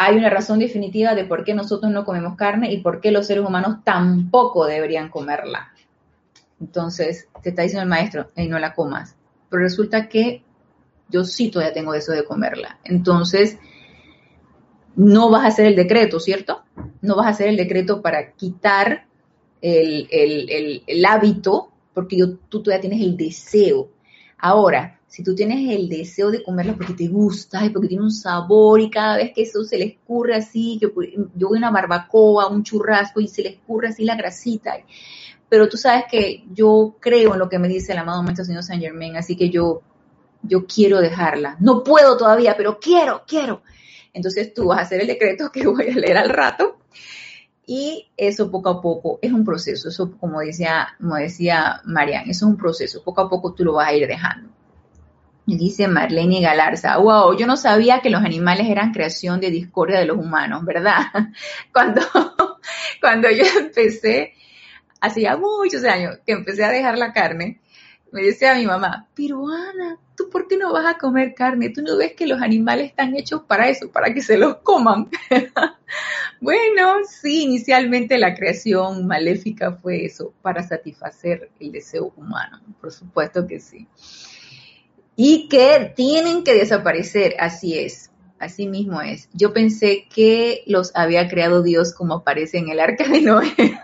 [0.05, 3.27] hay una razón definitiva de por qué nosotros no comemos carne y por qué los
[3.27, 5.73] seres humanos tampoco deberían comerla.
[6.61, 9.17] Entonces, te está diciendo el maestro, y no la comas.
[9.49, 10.43] Pero resulta que
[11.09, 12.79] yo sí todavía tengo eso de comerla.
[12.85, 13.59] Entonces,
[14.95, 16.65] no vas a hacer el decreto, ¿cierto?
[17.01, 19.07] No vas a hacer el decreto para quitar
[19.63, 22.19] el, hábito, porque
[22.51, 23.89] tú todavía tienes el deseo.
[24.37, 28.11] Ahora, si tú tienes el deseo de comerlo porque te gusta y porque tiene un
[28.11, 30.89] sabor y cada vez que eso se le escurre así, yo,
[31.37, 34.75] yo voy a una barbacoa, un churrasco y se le escurre así la grasita,
[35.49, 38.65] pero tú sabes que yo creo en lo que me dice el amado Maestro Señor
[38.65, 39.83] Saint Germain, así que yo,
[40.43, 41.59] yo quiero dejarla.
[41.61, 43.63] No puedo todavía, pero quiero, quiero.
[44.13, 46.79] Entonces tú vas a hacer el decreto que voy a leer al rato
[47.65, 52.47] y eso poco a poco es un proceso, eso como decía, como decía Marian, eso
[52.47, 54.54] es un proceso, poco a poco tú lo vas a ir dejando.
[55.47, 60.07] Dice Marlene Galarza, wow, yo no sabía que los animales eran creación de discordia de
[60.07, 61.05] los humanos, ¿verdad?
[61.73, 62.01] Cuando,
[63.01, 64.33] cuando yo empecé,
[65.01, 67.61] hacía muchos años que empecé a dejar la carne,
[68.11, 71.71] me decía mi mamá, peruana, ¿tú por qué no vas a comer carne?
[71.71, 75.11] ¿Tú no ves que los animales están hechos para eso, para que se los coman?
[76.41, 83.47] bueno, sí, inicialmente la creación maléfica fue eso, para satisfacer el deseo humano, por supuesto
[83.47, 83.89] que sí.
[85.17, 89.29] Y que tienen que desaparecer, así es, así mismo es.
[89.33, 93.55] Yo pensé que los había creado Dios como aparece en el arca de Noé.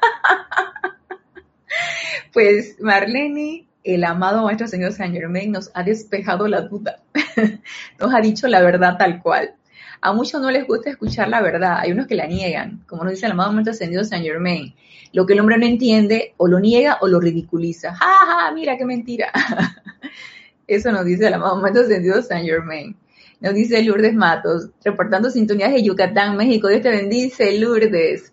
[2.33, 7.01] pues Marlene, el amado Maestro Señor Saint Germain nos ha despejado la duda,
[7.99, 9.55] nos ha dicho la verdad tal cual.
[10.03, 13.13] A muchos no les gusta escuchar la verdad, hay unos que la niegan, como nos
[13.13, 14.75] dice el amado Maestro Ascendido Saint Germain.
[15.13, 17.95] Lo que el hombre no entiende, o lo niega o lo ridiculiza.
[17.95, 18.53] ¡Ja, ja!
[18.53, 19.31] Mira qué mentira.
[20.71, 22.97] Eso nos dice el amado Maestro Ascendido Saint Germain.
[23.41, 26.69] Nos dice Lourdes Matos, reportando sintonías de Yucatán, México.
[26.69, 28.33] Dios te bendice, Lourdes.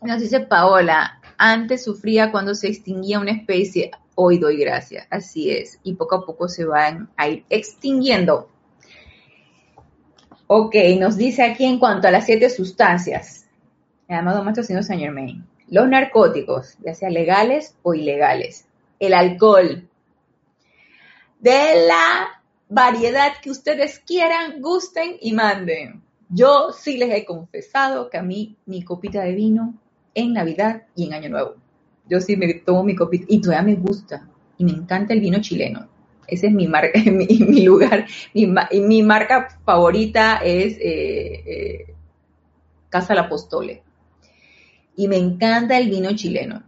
[0.00, 5.06] Nos dice Paola, antes sufría cuando se extinguía una especie, hoy doy gracias.
[5.10, 5.78] Así es.
[5.82, 8.48] Y poco a poco se van a ir extinguiendo.
[10.46, 13.44] Ok, nos dice aquí en cuanto a las siete sustancias.
[14.08, 15.46] Amado Maestro Señor Saint Germain.
[15.68, 18.64] Los narcóticos, ya sean legales o ilegales.
[18.98, 19.90] El alcohol.
[21.44, 26.02] De la variedad que ustedes quieran, gusten y manden.
[26.28, 29.74] Yo sí les he confesado que a mí mi copita de vino
[30.14, 31.64] en Navidad y en Año Nuevo
[32.08, 34.28] yo sí me tomo mi copita y todavía me gusta
[34.58, 35.88] y me encanta el vino chileno.
[36.26, 38.06] Ese es mi, marca, mi, lugar.
[38.32, 38.46] Mi,
[38.80, 41.94] mi, marca favorita es eh, eh,
[42.88, 43.82] Casa La Postole.
[44.96, 46.62] Y me encanta el vino chileno.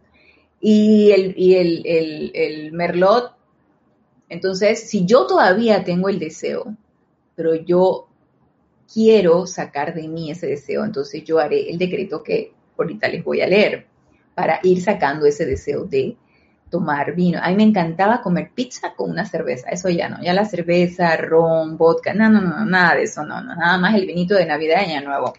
[0.61, 3.36] Y, el, y el, el, el Merlot.
[4.29, 6.77] Entonces, si yo todavía tengo el deseo,
[7.35, 8.09] pero yo
[8.93, 13.41] quiero sacar de mí ese deseo, entonces yo haré el decreto que ahorita les voy
[13.41, 13.87] a leer
[14.35, 16.17] para ir sacando ese deseo de
[16.71, 17.39] tomar vino.
[17.43, 21.17] A mí me encantaba comer pizza con una cerveza, eso ya no, ya la cerveza,
[21.17, 24.47] ron, vodka, no, no, no, nada de eso, no, no, nada más el vinito de
[24.47, 25.35] Navidad y Año Nuevo.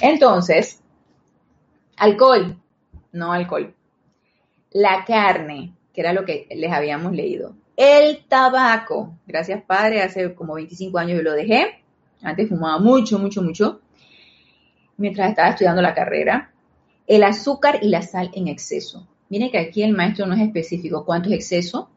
[0.00, 0.80] Entonces,
[1.96, 2.56] alcohol,
[3.12, 3.74] no alcohol.
[4.72, 10.54] la carne, que era lo que les habíamos leído, el tabaco, gracias padre, hace como
[10.54, 11.82] 25 años yo lo dejé,
[12.22, 13.80] antes fumaba mucho, mucho, mucho,
[14.96, 16.52] mientras estaba estudiando la carrera,
[17.06, 19.06] el azúcar y la sal en exceso.
[19.28, 21.90] Miren que aquí el maestro no es específico cuánto es exceso,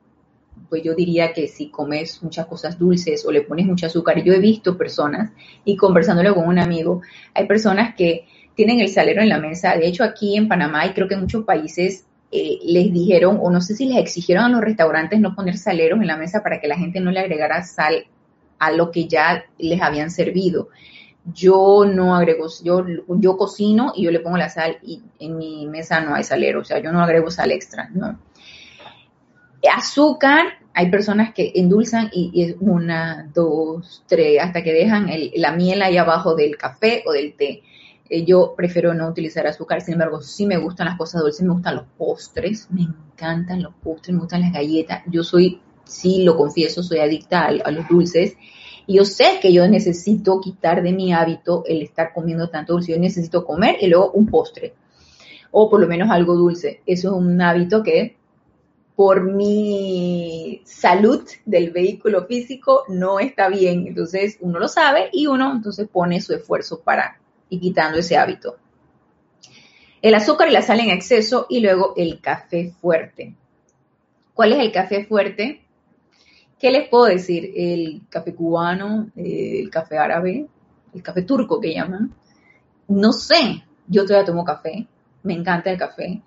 [0.68, 4.34] pues yo diría que si comes muchas cosas dulces o le pones mucho azúcar, yo
[4.34, 5.32] he visto personas
[5.64, 7.02] y conversándolo con un amigo,
[7.34, 10.94] hay personas que tienen el salero en la mesa, de hecho aquí en Panamá y
[10.94, 14.50] creo que en muchos países eh, les dijeron, o no sé si les exigieron a
[14.50, 17.64] los restaurantes no poner saleros en la mesa para que la gente no le agregara
[17.64, 18.06] sal
[18.60, 20.70] a lo que ya les habían servido.
[21.34, 25.66] Yo no agrego, yo, yo cocino y yo le pongo la sal y en mi
[25.68, 28.20] mesa no hay salero, o sea, yo no agrego sal extra, no.
[29.76, 35.82] Azúcar, hay personas que endulzan y, es una, dos, tres, hasta que dejan la miel
[35.82, 37.64] ahí abajo del café o del té.
[38.10, 41.76] Yo prefiero no utilizar azúcar, sin embargo, sí me gustan las cosas dulces, me gustan
[41.76, 45.04] los postres, me encantan los postres, me gustan las galletas.
[45.06, 48.36] Yo soy, sí lo confieso, soy adicta a, los dulces.
[48.88, 52.94] Y yo sé que yo necesito quitar de mi hábito el estar comiendo tanto dulce.
[52.94, 54.74] Yo necesito comer y luego un postre.
[55.52, 56.82] O por lo menos algo dulce.
[56.88, 58.18] Eso es un hábito que
[58.96, 63.86] por mi salud del vehículo físico no está bien.
[63.88, 67.19] Entonces uno lo sabe y uno entonces pone su esfuerzo para
[67.50, 68.58] y quitando ese hábito.
[70.02, 73.36] El azúcar y la sal en exceso y luego el café fuerte.
[74.34, 75.66] ¿Cuál es el café fuerte?
[76.58, 77.52] ¿Qué les puedo decir?
[77.56, 80.48] El café cubano, el café árabe,
[80.94, 82.14] el café turco que llaman.
[82.88, 84.88] No sé, yo todavía tomo café,
[85.24, 86.22] me encanta el café.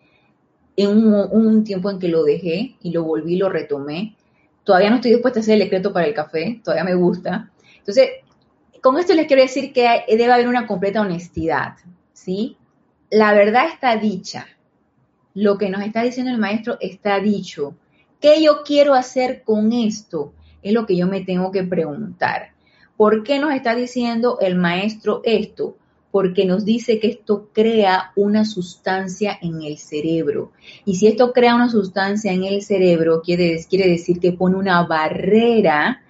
[0.76, 4.16] En un, tiempo en que lo dejé y lo volví, lo retomé.
[4.64, 7.50] Todavía no estoy dispuesta a hacer el decreto para el café, todavía me gusta.
[7.78, 8.08] Entonces,
[8.82, 11.76] con esto les quiero decir que debe haber una completa honestidad,
[12.12, 12.56] ¿sí?
[13.10, 14.46] La verdad está dicha.
[15.34, 17.76] Lo que nos está diciendo el maestro está dicho.
[18.20, 20.34] ¿Qué yo quiero hacer con esto?
[20.62, 22.54] Es lo que yo me tengo que preguntar.
[22.96, 25.76] ¿Por qué nos está diciendo el maestro esto?
[26.10, 30.52] Porque nos dice que esto crea una sustancia en el cerebro.
[30.84, 34.82] Y si esto crea una sustancia en el cerebro, quiere, quiere decir que pone una
[34.82, 36.01] barrera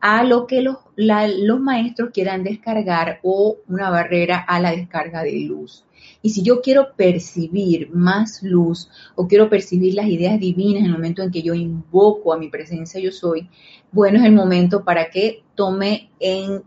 [0.00, 5.38] a lo que los, los maestros quieran descargar o una barrera a la descarga de
[5.40, 5.84] luz.
[6.22, 10.92] Y si yo quiero percibir más luz o quiero percibir las ideas divinas en el
[10.92, 13.48] momento en que yo invoco a mi presencia yo soy,
[13.92, 16.62] bueno, es el momento para que tome en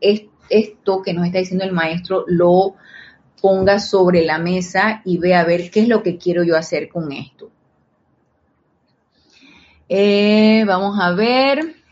[0.49, 2.75] esto que nos está diciendo el maestro, lo
[3.41, 6.89] ponga sobre la mesa y vea a ver qué es lo que quiero yo hacer
[6.89, 7.51] con esto.
[9.89, 11.82] Eh, vamos a ver.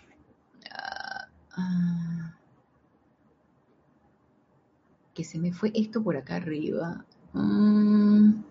[5.14, 7.06] Que se me fue esto por acá arriba.
[7.34, 8.42] Mm.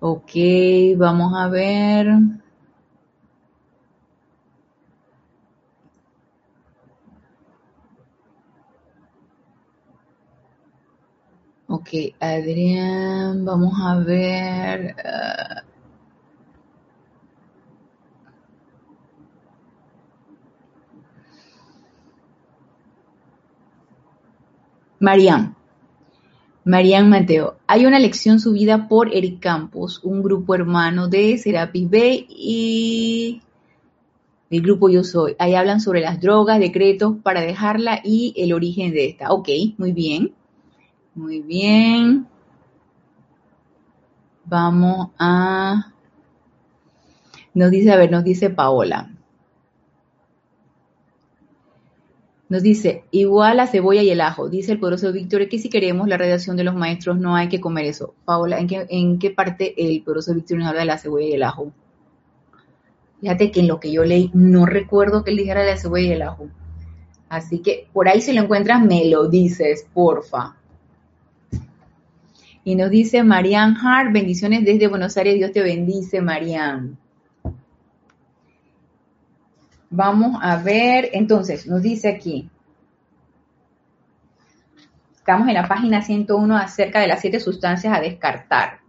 [0.00, 0.32] ok,
[0.96, 2.06] vamos a ver.
[11.70, 14.94] Ok, Adrián, vamos a ver.
[15.04, 15.62] Ah,
[25.00, 25.54] Marian.
[26.64, 27.56] Marian Mateo.
[27.66, 33.40] Hay una lección subida por Eric Campos, un grupo hermano de Serapis Bay y
[34.50, 35.34] el grupo Yo Soy.
[35.38, 39.32] Ahí hablan sobre las drogas, decretos para dejarla y el origen de esta.
[39.32, 40.34] Ok, muy bien.
[41.14, 42.26] Muy bien.
[44.44, 45.92] Vamos a...
[47.54, 49.10] Nos dice, a ver, nos dice Paola.
[52.48, 54.48] Nos dice, igual la cebolla y el ajo.
[54.48, 57.60] Dice el poderoso Víctor que si queremos la redacción de los maestros no hay que
[57.60, 58.14] comer eso.
[58.24, 61.32] Paola, ¿en qué, en qué parte el poderoso Víctor nos habla de la cebolla y
[61.34, 61.72] el ajo?
[63.20, 66.06] Fíjate que en lo que yo leí no recuerdo que él dijera de la cebolla
[66.06, 66.48] y el ajo.
[67.28, 70.56] Así que por ahí si lo encuentras me lo dices, porfa.
[72.64, 76.96] Y nos dice Marianne Hart, bendiciones desde Buenos Aires, Dios te bendice, Marianne.
[79.90, 82.50] Vamos a ver, entonces, nos dice aquí,
[85.16, 88.80] estamos en la página 101 acerca de las siete sustancias a descartar.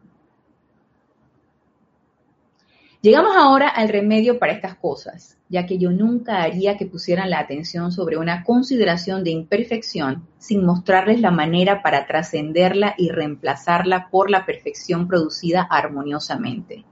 [3.01, 7.39] Llegamos ahora al remedio para estas cosas, ya que yo nunca haría que pusieran la
[7.39, 14.29] atención sobre una consideración de imperfección sin mostrarles la manera para trascenderla y reemplazarla por
[14.29, 16.83] la perfección producida armoniosamente.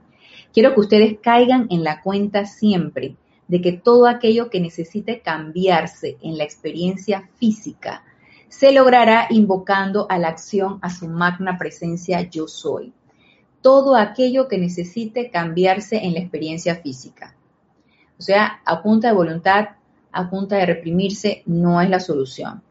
[0.54, 3.16] Quiero que ustedes caigan en la cuenta siempre
[3.48, 8.04] de que todo aquello que necesite cambiarse en la experiencia física
[8.48, 12.92] se logrará invocando a la acción a su magna presencia yo soy.
[13.60, 17.34] todo aquello que necesite cambiarse en la experiencia física.
[18.18, 19.70] O sea, a punta de voluntad,
[20.12, 22.62] a punta de reprimirse, no es la solución.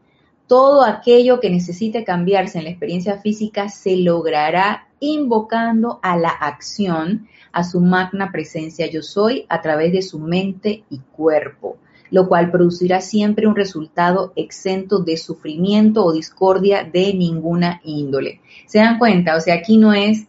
[0.48, 7.28] Todo aquello que necesite cambiarse en la experiencia física se logrará invocando a la acción,
[7.52, 11.76] a su magna presencia yo soy, a través de su mente y cuerpo,
[12.10, 18.40] lo cual producirá siempre un resultado exento de sufrimiento o discordia de ninguna índole.
[18.66, 19.36] ¿Se dan cuenta?
[19.36, 20.28] O sea, aquí no es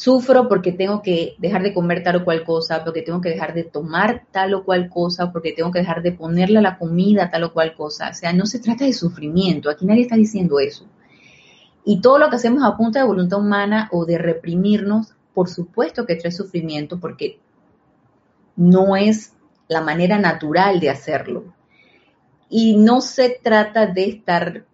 [0.00, 3.52] sufro porque tengo que dejar de comer tal o cual cosa, porque tengo que dejar
[3.52, 7.30] de tomar tal o cual cosa, porque tengo que dejar de ponerle a la comida
[7.30, 8.08] tal o cual cosa.
[8.08, 10.86] O sea, no se trata de sufrimiento, aquí nadie está diciendo eso.
[11.84, 16.06] Y todo lo que hacemos a punta de voluntad humana o de reprimirnos, por supuesto
[16.06, 17.38] que trae sufrimiento porque
[18.56, 19.34] no es
[19.68, 21.44] la manera natural de hacerlo.
[22.48, 24.64] Y no se trata de estar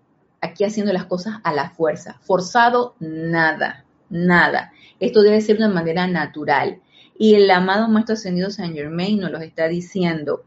[0.40, 2.20] aquí haciendo las cosas a la fuerza.
[2.22, 4.72] Forzado, nada, nada.
[5.00, 6.80] Esto debe ser de manera natural.
[7.18, 10.42] Y el amado Maestro Ascendido Saint Germain nos lo está diciendo,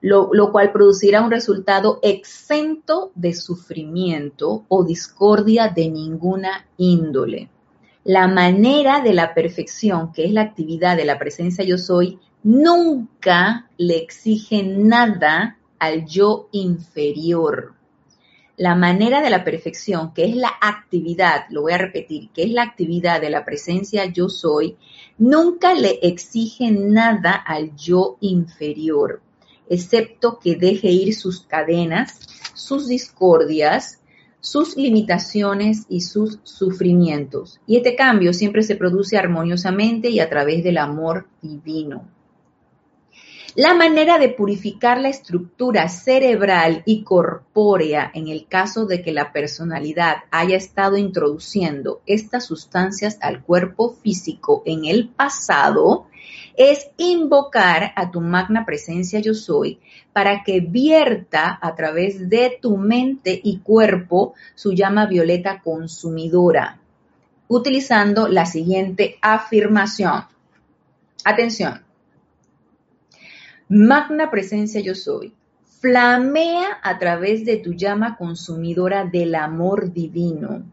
[0.00, 7.50] lo, cual producirá un resultado exento de sufrimiento o discordia de ninguna índole.
[8.04, 13.68] La manera de la perfección, que es la actividad de la presencia yo soy, nunca
[13.76, 17.77] le exige nada al yo inferior
[18.58, 22.50] la manera de la perfección, que es la actividad, lo voy a repetir, que es
[22.50, 24.76] la actividad de la presencia yo soy,
[25.16, 29.22] nunca le exige nada al yo inferior,
[29.68, 32.18] excepto que deje ir sus cadenas,
[32.54, 34.00] sus discordias,
[34.40, 37.60] sus limitaciones y sus sufrimientos.
[37.64, 42.08] Y este cambio siempre se produce armoniosamente y a través del amor divino.
[43.58, 49.32] La manera de purificar la estructura cerebral y corpórea en el caso de que la
[49.32, 56.06] personalidad haya estado introduciendo estas sustancias al cuerpo físico en el pasado
[56.56, 59.80] es invocar a tu magna presencia yo soy
[60.12, 66.78] para que vierta a través de tu mente y cuerpo su llama violeta consumidora,
[67.48, 70.26] utilizando la siguiente afirmación.
[71.24, 71.87] Atención.
[73.70, 75.34] Magna presencia yo soy.
[75.80, 80.64] Flamea a través de tu llama consumidora del amor divino.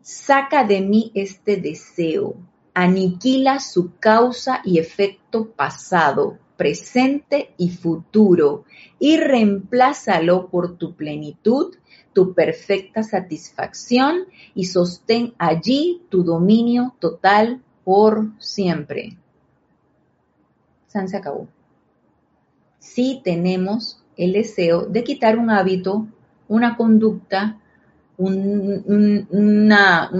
[0.00, 2.36] Saca de mí este deseo.
[2.72, 8.64] Aniquila su causa y efecto pasado, presente y futuro
[8.98, 11.74] y reemplázalo por tu plenitud,
[12.14, 19.18] tu perfecta satisfacción y sostén allí tu dominio total por siempre.
[20.86, 21.48] San se acabó
[22.96, 26.06] si tenemos el deseo de quitar un hábito,
[26.48, 27.58] una conducta,
[28.16, 30.10] una,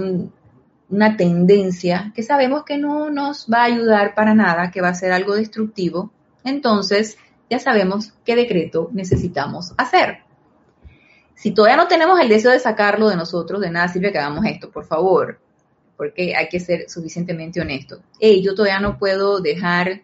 [0.87, 4.93] una tendencia que sabemos que no nos va a ayudar para nada, que va a
[4.93, 6.11] ser algo destructivo,
[6.43, 7.17] entonces
[7.49, 10.19] ya sabemos qué decreto necesitamos hacer.
[11.33, 14.45] Si todavía no tenemos el deseo de sacarlo de nosotros, de nada sirve que hagamos
[14.45, 15.39] esto, por favor,
[15.97, 18.03] porque hay que ser suficientemente honesto.
[18.19, 20.03] Hey, yo todavía no puedo dejar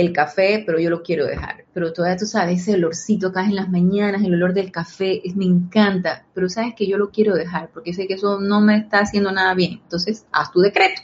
[0.00, 1.64] el café, pero yo lo quiero dejar.
[1.72, 5.44] Pero todavía tú sabes, ese olorcito acá en las mañanas, el olor del café, me
[5.44, 9.00] encanta, pero sabes que yo lo quiero dejar porque sé que eso no me está
[9.00, 9.80] haciendo nada bien.
[9.82, 11.02] Entonces, haz tu decreto.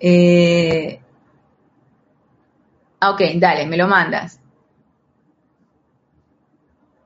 [0.00, 1.00] Eh,
[3.00, 4.40] ok, dale, me lo mandas.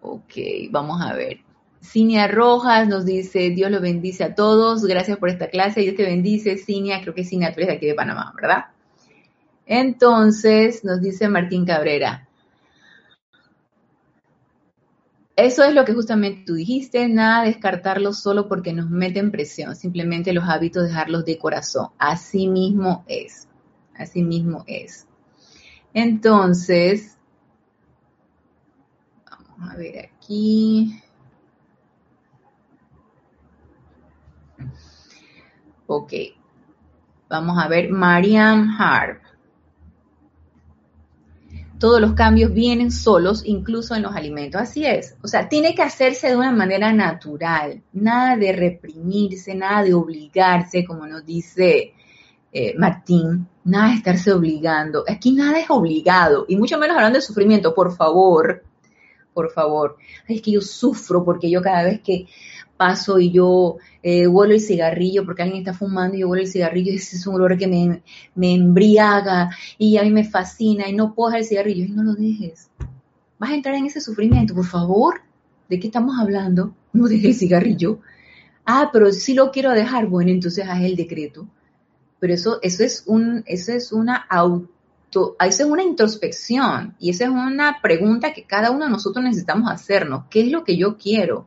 [0.01, 0.35] Ok,
[0.71, 1.46] vamos a ver.
[1.87, 6.05] Cinia Rojas nos dice, Dios lo bendice a todos, gracias por esta clase, Dios te
[6.05, 8.67] bendice, Cinia, creo que Cinia, tú eres de aquí de Panamá, ¿verdad?
[9.67, 12.29] Entonces, nos dice Martín Cabrera,
[15.37, 20.33] eso es lo que justamente tú dijiste, nada descartarlo solo porque nos meten presión, simplemente
[20.33, 23.47] los hábitos dejarlos de corazón, así mismo es,
[23.99, 25.07] así mismo es.
[25.93, 27.19] Entonces,
[29.31, 31.03] vamos a ver aquí.
[35.87, 36.13] Ok.
[37.29, 39.23] Vamos a ver, Marianne Harp.
[41.79, 44.61] Todos los cambios vienen solos, incluso en los alimentos.
[44.61, 45.15] Así es.
[45.23, 47.83] O sea, tiene que hacerse de una manera natural.
[47.93, 51.93] Nada de reprimirse, nada de obligarse, como nos dice
[52.51, 53.47] eh, Martín.
[53.65, 55.05] Nada de estarse obligando.
[55.07, 56.47] Aquí nada es obligado.
[56.49, 57.75] Y mucho menos hablando de sufrimiento.
[57.75, 58.63] Por favor,
[59.37, 59.99] por favor.
[60.27, 62.27] es que yo sufro porque yo cada vez que
[62.79, 66.49] paso y yo eh, huelo el cigarrillo porque alguien está fumando y yo huelo el
[66.49, 68.03] cigarrillo ese es un olor que me,
[68.35, 72.03] me embriaga y a mí me fascina y no puedo dejar el cigarrillo y no
[72.03, 72.71] lo dejes.
[73.39, 75.21] Vas a entrar en ese sufrimiento, por favor.
[75.69, 76.75] ¿De qué estamos hablando?
[76.95, 78.01] No dejes el cigarrillo.
[78.65, 80.07] Ah, pero sí lo quiero dejar.
[80.07, 81.47] Bueno, entonces haz el decreto.
[82.19, 84.71] Pero eso, eso es un, eso es una auto,
[85.11, 89.71] eso es una introspección y esa es una pregunta que cada uno de nosotros necesitamos
[89.71, 90.25] hacernos.
[90.31, 91.47] ¿Qué es lo que yo quiero?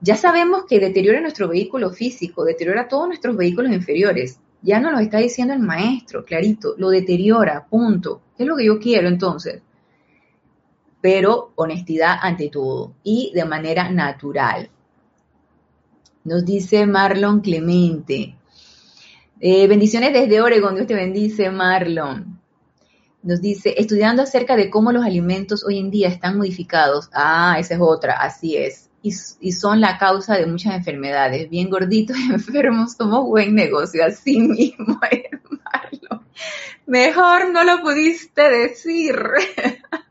[0.00, 4.38] Ya sabemos que deteriora nuestro vehículo físico, deteriora todos nuestros vehículos inferiores.
[4.62, 8.22] Ya nos lo está diciendo el maestro, clarito, lo deteriora, punto.
[8.36, 9.62] ¿Qué es lo que yo quiero entonces?
[11.00, 14.70] Pero honestidad ante todo y de manera natural.
[16.24, 18.37] Nos dice Marlon Clemente.
[19.40, 22.40] Eh, bendiciones desde Oregon, Dios te bendice, Marlon.
[23.22, 27.08] Nos dice, estudiando acerca de cómo los alimentos hoy en día están modificados.
[27.12, 28.90] Ah, esa es otra, así es.
[29.02, 31.48] Y, y son la causa de muchas enfermedades.
[31.48, 36.26] Bien gorditos enfermos, somos buen negocio, así mismo, Marlon.
[36.86, 39.16] Mejor no lo pudiste decir.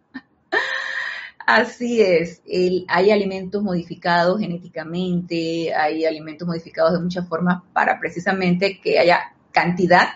[1.49, 2.41] Así es,
[2.89, 10.09] hay alimentos modificados genéticamente, hay alimentos modificados de muchas formas para precisamente que haya cantidad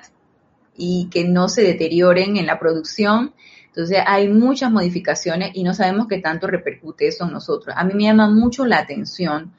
[0.76, 3.34] y que no se deterioren en la producción.
[3.68, 7.74] Entonces hay muchas modificaciones y no sabemos qué tanto repercute eso en nosotros.
[7.78, 9.54] A mí me llama mucho la atención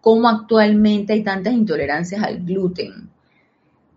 [0.00, 3.08] cómo actualmente hay tantas intolerancias al gluten.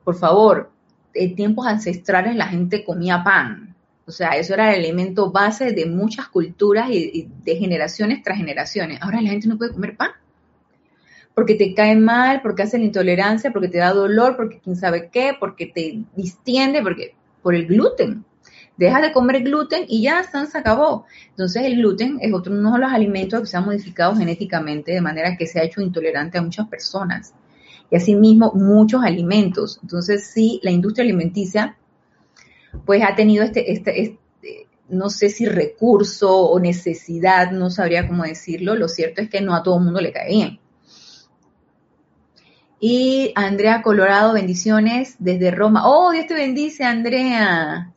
[0.03, 0.71] Por favor,
[1.15, 3.68] en tiempos ancestrales la gente comía pan,
[4.09, 8.99] o sea, eso era el elemento base de muchas culturas y, de generaciones tras generaciones.
[9.03, 10.09] Ahora la gente no puede comer pan.
[11.35, 15.09] Porque te cae mal, porque hace la intolerancia, porque te da dolor, porque quién sabe
[15.11, 18.25] qué, porque te distiende, porque por el gluten.
[18.77, 21.05] Deja de comer gluten y ya se acabó.
[21.29, 25.01] Entonces el gluten es otro uno de los alimentos que se han modificado genéticamente de
[25.01, 27.35] manera que se ha hecho intolerante a muchas personas.
[27.91, 29.79] Y asimismo muchos alimentos.
[29.83, 31.77] Entonces sí, la industria alimenticia
[32.85, 38.23] pues ha tenido este, este, este, no sé si recurso o necesidad, no sabría cómo
[38.23, 40.59] decirlo, lo cierto es que no a todo el mundo le cae bien.
[42.79, 45.81] Y Andrea Colorado, bendiciones desde Roma.
[45.85, 47.91] Oh, Dios te bendice, Andrea.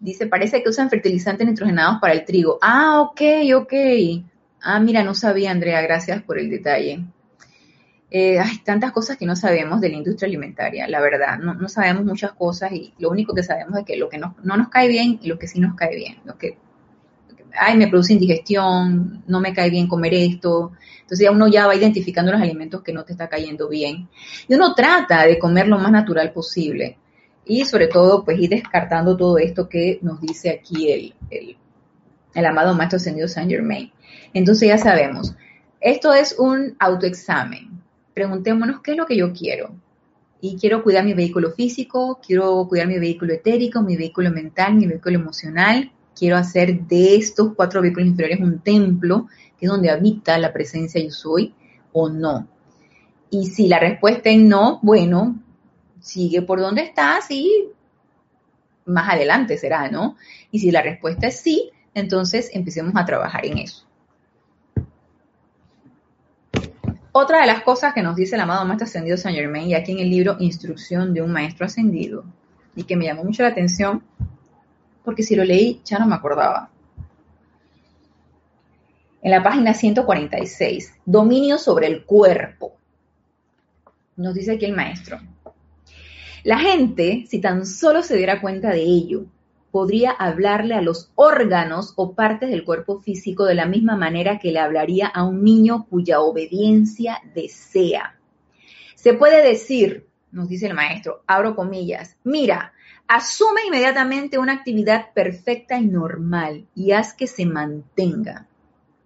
[0.00, 2.58] Dice, parece que usan fertilizantes nitrogenados para el trigo.
[2.60, 3.20] Ah, ok,
[3.56, 3.72] ok.
[4.60, 7.04] Ah, mira, no sabía, Andrea, gracias por el detalle.
[8.10, 12.04] Eh, hay tantas cosas que no sabemos de la industria alimentaria, la verdad, no, sabemos
[12.04, 15.18] muchas cosas y lo único que sabemos es que lo que no, nos cae bien
[15.20, 16.56] y lo que sí nos cae bien, lo que,
[17.52, 20.72] ay, me produce indigestión, no me cae bien comer esto,
[21.08, 24.10] entonces ya uno ya va identificando los alimentos que no te está cayendo bien.
[24.46, 26.98] Y uno trata de comer lo más natural posible.
[27.46, 31.56] Y sobre todo pues ir descartando todo esto que nos dice aquí el, el,
[32.34, 33.90] el amado Maestro Ascendido Saint Germain.
[34.34, 35.34] Entonces ya sabemos,
[35.80, 37.67] esto es un autoexamen
[38.18, 39.70] preguntémonos qué es lo que yo quiero.
[40.40, 44.88] Y quiero cuidar mi vehículo físico, quiero cuidar mi vehículo etérico, mi vehículo mental, mi
[44.88, 45.92] vehículo emocional.
[46.16, 51.00] Quiero hacer de estos cuatro vehículos inferiores un templo, que es donde habita la presencia
[51.00, 51.54] yo soy,
[51.92, 52.48] o no.
[53.30, 55.40] Y si la respuesta es no, bueno,
[56.00, 57.68] sigue por donde estás y
[58.84, 60.16] más adelante será, ¿no?
[60.50, 63.87] Y si la respuesta es sí, entonces empecemos a trabajar en eso.
[67.20, 69.90] Otra de las cosas que nos dice el amado Maestro Ascendido Saint Germain, y aquí
[69.90, 72.24] en el libro Instrucción de un Maestro Ascendido,
[72.76, 74.04] y que me llamó mucho la atención,
[75.04, 76.70] porque si lo leí ya no me acordaba.
[79.20, 82.76] En la página 146, dominio sobre el cuerpo.
[84.14, 85.18] Nos dice aquí el maestro.
[86.44, 89.24] La gente, si tan solo se diera cuenta de ello,
[89.70, 94.52] podría hablarle a los órganos o partes del cuerpo físico de la misma manera que
[94.52, 98.18] le hablaría a un niño cuya obediencia desea.
[98.94, 102.72] Se puede decir, nos dice el maestro, abro comillas, mira,
[103.06, 108.46] asume inmediatamente una actividad perfecta y normal y haz que se mantenga.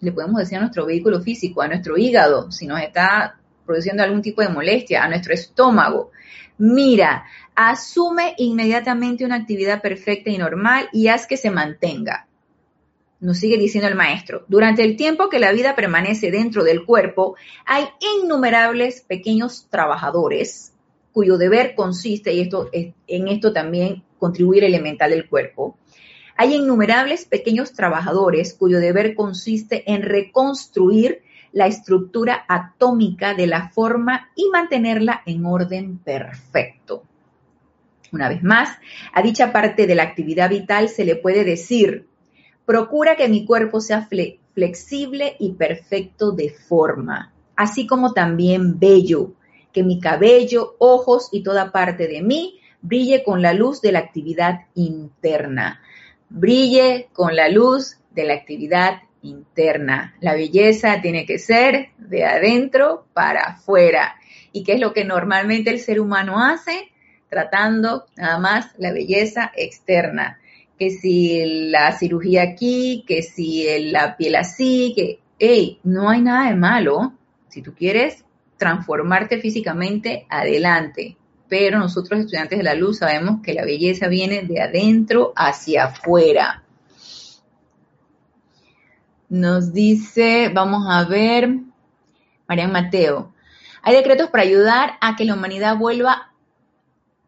[0.01, 4.23] Le podemos decir a nuestro vehículo físico, a nuestro hígado, si nos está produciendo algún
[4.23, 6.11] tipo de molestia, a nuestro estómago.
[6.59, 12.27] Mira, asume inmediatamente una actividad perfecta y normal y haz que se mantenga.
[13.21, 17.37] Nos sigue diciendo el maestro, durante el tiempo que la vida permanece dentro del cuerpo,
[17.65, 17.85] hay
[18.17, 20.73] innumerables pequeños trabajadores
[21.13, 25.77] cuyo deber consiste, y esto, en esto también contribuir elemental del cuerpo,
[26.37, 34.31] hay innumerables pequeños trabajadores cuyo deber consiste en reconstruir la estructura atómica de la forma
[34.35, 37.05] y mantenerla en orden perfecto.
[38.13, 38.77] Una vez más,
[39.13, 42.07] a dicha parte de la actividad vital se le puede decir,
[42.67, 44.07] procura que mi cuerpo sea
[44.55, 49.33] flexible y perfecto de forma, así como también bello,
[49.73, 54.01] que mi cabello, ojos y toda parte de mí brille con la luz de la
[54.01, 55.81] actividad interna.
[56.29, 60.15] Brille con la luz de la actividad interna.
[60.21, 64.17] La belleza tiene que ser de adentro para afuera.
[64.53, 66.91] ¿Y qué es lo que normalmente el ser humano hace?
[67.29, 70.39] Tratando nada más la belleza externa.
[70.79, 76.51] Que si la cirugía aquí, que si la piel así, que, hey, no hay nada
[76.51, 77.15] de malo.
[77.49, 78.25] Si tú quieres
[78.57, 81.17] transformarte físicamente, adelante.
[81.49, 86.63] Pero nosotros estudiantes de la luz sabemos que la belleza viene de adentro hacia afuera.
[89.33, 91.49] Nos dice, vamos a ver,
[92.47, 93.33] Marian Mateo,
[93.81, 96.35] hay decretos para ayudar a que la humanidad vuelva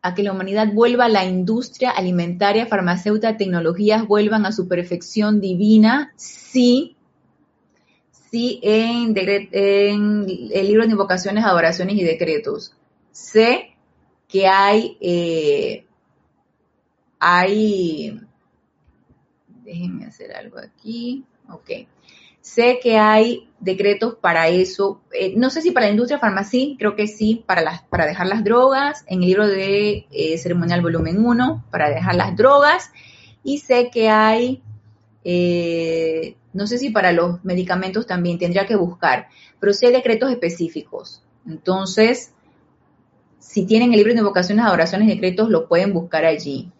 [0.03, 6.13] a que la humanidad vuelva la industria alimentaria, farmacéutica, tecnologías vuelvan a su perfección divina.
[6.17, 6.95] Sí,
[8.11, 12.77] sí, en, en el libro de invocaciones, adoraciones y decretos.
[13.13, 13.79] Sé
[14.29, 15.87] que hay, eh,
[17.19, 18.21] hay,
[19.65, 21.87] déjenme hacer algo aquí, ok.
[22.41, 25.01] Sé que hay decretos para eso.
[25.13, 28.27] Eh, no sé si para la industria farmacéutica, creo que sí, para, las, para dejar
[28.27, 32.91] las drogas, en el libro de eh, ceremonial volumen 1, para dejar las drogas.
[33.43, 34.63] Y sé que hay,
[35.25, 39.29] eh, no sé si para los medicamentos también tendría que buscar,
[39.59, 41.23] pero sí hay decretos específicos.
[41.47, 42.35] Entonces,
[43.39, 46.71] si tienen el libro de invocaciones, adoraciones y decretos, lo pueden buscar allí.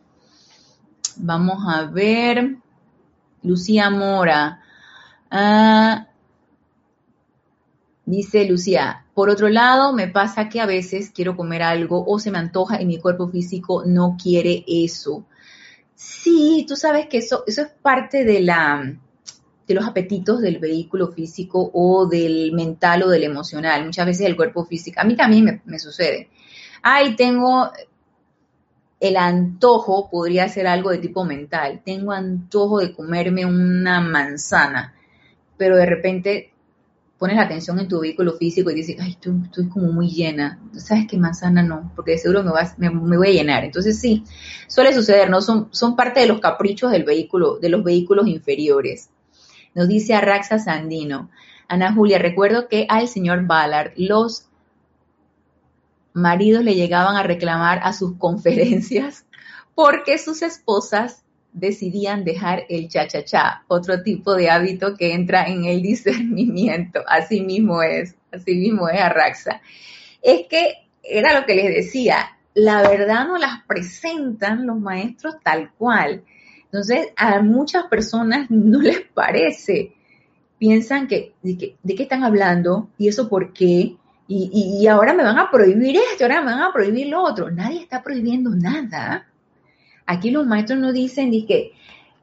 [1.17, 2.57] Vamos a ver.
[3.45, 4.61] Lucía Mora.
[5.31, 6.09] Ah,
[8.07, 12.31] dice Lucía, por otro lado, me pasa que a veces quiero comer algo o se
[12.31, 15.25] me antoja y mi cuerpo físico no quiere eso.
[15.95, 18.97] Sí, tú sabes que eso, eso es parte de la
[19.67, 23.87] de los apetitos del vehículo físico o del mental o del emocional.
[23.87, 26.29] Muchas veces el cuerpo físico, a mí también me, me sucede.
[26.83, 27.71] Ay, tengo
[29.09, 31.83] el antojo, podría ser algo de tipo mental.
[31.85, 34.95] Tengo antojo de comerme una manzana
[35.57, 36.53] pero de repente
[37.19, 40.61] pones la atención en tu vehículo físico y dices, ay, estoy, como muy llena.
[40.73, 41.93] ¿Sabes qué manzana no?
[41.95, 43.65] Porque de seguro me, me, voy a llenar.
[43.65, 44.25] Entonces sí,
[44.67, 45.41] suele suceder, ¿no?
[45.41, 49.11] Son, son parte de los caprichos del vehículo, de los vehículos inferiores.
[49.75, 51.31] Nos dice Arraxa Sandino.
[51.69, 54.49] Ana Julia, recuerdo que al señor Ballard los
[56.15, 59.27] maridos le llegaban a reclamar a sus conferencias
[59.75, 65.83] porque sus esposas decidían dejar el cha-cha-cha, otro tipo de hábito que entra en el
[65.83, 67.01] discernimiento.
[67.07, 69.61] Así mismo es, así mismo es Arraxa.
[70.23, 75.73] Es que era lo que les decía, la verdad no las presentan los maestros tal
[75.73, 76.25] cual.
[76.65, 79.95] Entonces, a muchas personas no les parece.
[80.59, 83.97] Piensan que, de, qué están hablando y eso por qué.
[84.27, 87.51] Y, ahora me van a prohibir esto, ahora me van a prohibir lo otro.
[87.51, 89.27] Nadie está prohibiendo nada
[90.07, 91.73] Aquí los maestros nos dicen que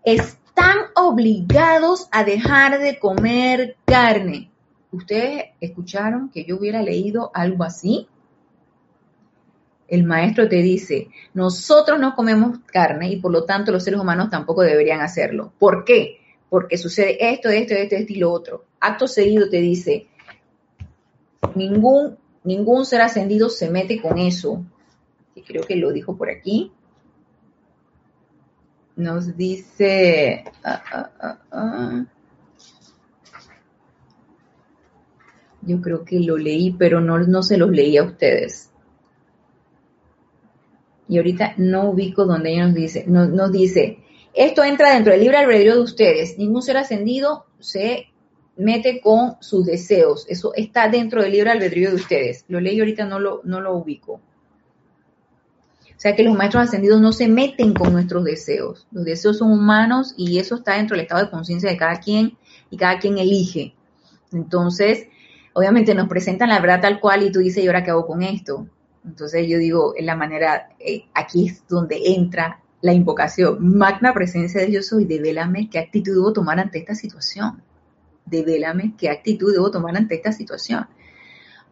[0.03, 4.51] están obligados a dejar de comer carne.
[4.91, 8.07] ¿Ustedes escucharon que yo hubiera leído algo así?
[9.87, 14.29] El maestro te dice, nosotros no comemos carne y por lo tanto los seres humanos
[14.29, 15.53] tampoco deberían hacerlo.
[15.57, 16.19] ¿Por qué?
[16.49, 18.65] Porque sucede esto, esto, esto, esto y lo otro.
[18.79, 20.07] Acto seguido te dice,
[21.55, 24.63] ningún, ningún ser ascendido se mete con eso.
[25.35, 26.71] Y creo que lo dijo por aquí.
[28.95, 30.43] Nos dice...
[30.63, 32.05] Ah, ah, ah,
[35.63, 38.71] Yo creo que lo leí, pero no, no se los leí a ustedes.
[41.07, 43.99] Y ahorita no ubico donde ella nos dice, nos dice,
[44.33, 46.37] esto entra dentro del libre albedrío de ustedes.
[46.37, 48.10] Ningún ser ascendido se
[48.55, 50.25] mete con sus deseos.
[50.29, 52.45] Eso está dentro del libre albedrío de ustedes.
[52.47, 54.13] Lo leí ahorita, no lo, no lo ubico.
[56.01, 58.87] O sea que los maestros ascendidos no se meten con nuestros deseos.
[58.91, 62.37] Los deseos son humanos y eso está dentro del estado de conciencia de cada quien
[62.71, 63.75] y cada quien elige.
[64.31, 65.07] Entonces,
[65.53, 68.23] obviamente nos presentan la verdad tal cual y tú dices, ¿y ahora qué hago con
[68.23, 68.67] esto?
[69.05, 73.77] Entonces yo digo, en la manera, eh, aquí es donde entra la invocación.
[73.77, 77.61] Magna presencia de Dios soy, devélame qué actitud debo tomar ante esta situación.
[78.25, 80.87] Devélame qué actitud debo tomar ante esta situación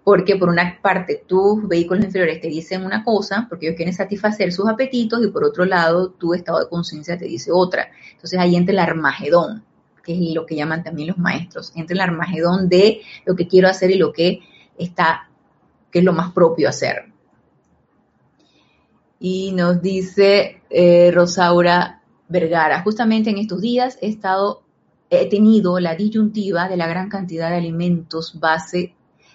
[0.10, 4.52] porque por una parte tus vehículos inferiores te dicen una cosa, porque ellos quieren satisfacer
[4.52, 7.90] sus apetitos, y por otro lado tu estado de conciencia te dice otra.
[8.14, 9.64] Entonces ahí entra el armagedón,
[10.04, 13.68] que es lo que llaman también los maestros, entra el armagedón de lo que quiero
[13.68, 14.40] hacer y lo que
[14.80, 15.30] está,
[15.92, 17.12] que es lo más propio hacer.
[19.20, 24.64] Y nos dice eh, Rosaura Vergara, justamente en estos días he estado,
[25.10, 28.94] he tenido la disyuntiva de la gran cantidad de alimentos base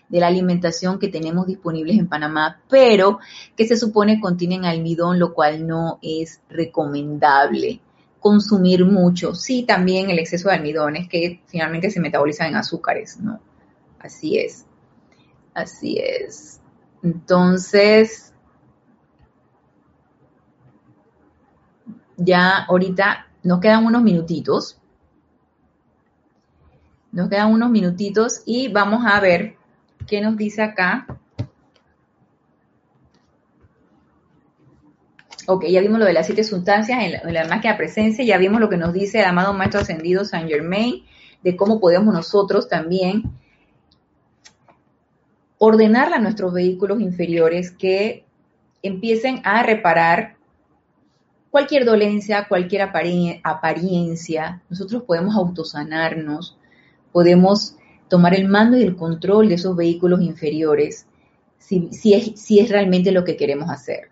[0.09, 3.19] de la alimentación que tenemos disponibles en Panamá, pero
[3.57, 7.81] que se supone contienen almidón, lo cual no es recomendable.
[8.21, 9.35] consumir mucho.
[9.35, 13.39] Sí, también el exceso de almidones que finalmente se metabolizan en azúcares, ¿no?
[13.99, 14.65] Así es.
[15.53, 16.59] Así es.
[17.03, 18.33] Entonces,
[22.17, 24.79] ya ahorita nos quedan unos minutitos.
[27.15, 29.57] Nos quedan unos minutitos y vamos a ver
[30.07, 31.07] qué nos dice acá
[35.47, 38.71] Ok, ya vimos lo de las siete sustancias en la, máquina presencia, ya vimos lo
[38.71, 41.05] que nos dice el amado Maestro Ascendido Saint Germain,
[41.43, 43.25] de cómo podemos nosotros también
[45.59, 48.25] ordenar a nuestros vehículos inferiores que
[48.83, 50.37] empiecen a reparar
[51.51, 54.63] cualquier dolencia, cualquier apariencia.
[54.71, 56.57] Nosotros podemos autosanarnos,
[57.15, 57.77] podemos
[58.09, 61.07] tomar el mando y el control de esos vehículos inferiores
[61.57, 64.11] si, si es realmente lo que queremos hacer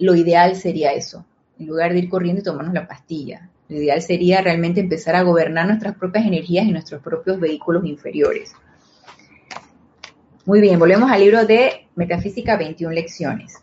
[0.00, 1.24] lo ideal sería eso,
[1.58, 3.48] en lugar de ir corriendo y tomarnos la pastilla.
[3.68, 8.52] Lo ideal sería realmente empezar a gobernar nuestras propias energías y nuestros propios vehículos inferiores.
[10.46, 13.62] Muy bien, volvemos al libro de Metafísica 21 lecciones.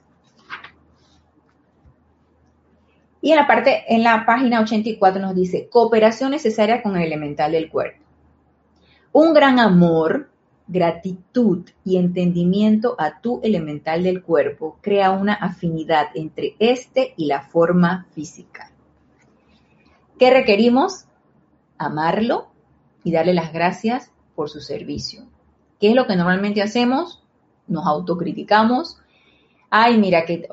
[3.19, 7.51] Y en la parte, en la página 84 nos dice, cooperación necesaria con el elemental
[7.51, 8.07] del cuerpo.
[9.20, 10.30] Un gran amor
[10.68, 17.41] gratitud y entendimiento a tu elemental del cuerpo crea una afinidad entre este y la
[17.41, 18.72] forma física.
[20.20, 21.05] ¿Qué requerimos?
[21.80, 22.49] Amarlo
[23.03, 25.24] y darle las gracias por su servicio.
[25.80, 27.24] ¿Qué es lo que normalmente hacemos?
[27.65, 28.99] Nos autocriticamos.
[29.72, 30.47] Ay, mira, qué,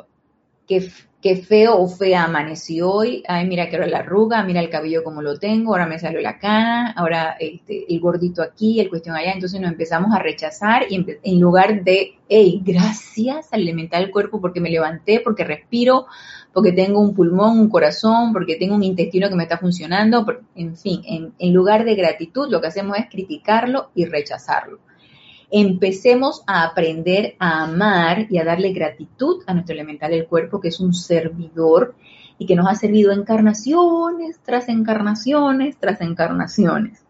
[0.67, 5.03] qué, feo o fea amaneció hoy, ay, mira que ahora la arruga, mira el cabello
[5.03, 9.17] como lo tengo, ahora me salió la cana, ahora este, el gordito aquí, el cuestión
[9.17, 14.11] allá, entonces nos empezamos a rechazar y en lugar de, hey, gracias al elemental del
[14.11, 16.07] cuerpo porque me levanté, porque respiro,
[16.53, 20.77] porque tengo un pulmón, un corazón, porque tengo un intestino que me está funcionando, en
[20.77, 24.79] fin, en lugar de gratitud lo que hacemos es criticarlo y rechazarlo
[25.55, 30.69] empecemos a aprender a amar y a darle gratitud a nuestro elemental del cuerpo, que
[30.69, 31.95] es un servidor
[32.39, 37.05] y que nos ha servido encarnaciones tras encarnaciones tras encarnaciones.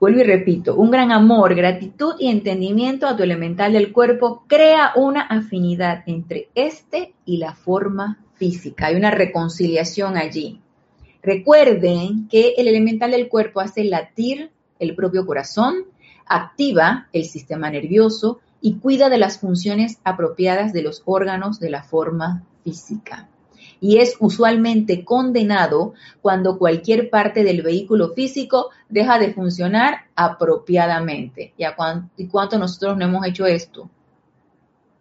[0.00, 4.92] Vuelvo y repito, un gran amor, gratitud y entendimiento a tu elemental del cuerpo crea
[4.96, 8.86] una afinidad entre este y la forma física.
[8.86, 10.62] Hay una reconciliación allí.
[11.22, 15.84] Recuerden que el elemental del cuerpo hace latir el propio corazón,
[16.26, 21.82] activa el sistema nervioso y cuida de las funciones apropiadas de los órganos de la
[21.82, 23.28] forma física.
[23.80, 31.54] Y es usualmente condenado cuando cualquier parte del vehículo físico deja de funcionar apropiadamente.
[31.56, 33.88] ¿Y, cuánto nosotros no hemos hecho esto?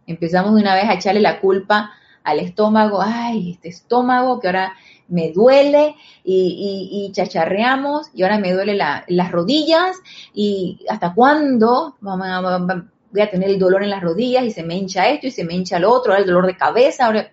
[0.06, 1.92] Empezamos de una vez a echarle la culpa
[2.24, 4.74] al estómago, ay, este estómago que ahora
[5.08, 9.98] me duele y, chacharreamos y ahora me duele las rodillas
[10.34, 15.10] y hasta cuándo voy a tener el dolor en las rodillas y se me hincha
[15.10, 17.32] esto y se me hincha lo otro, el dolor de cabeza, ahora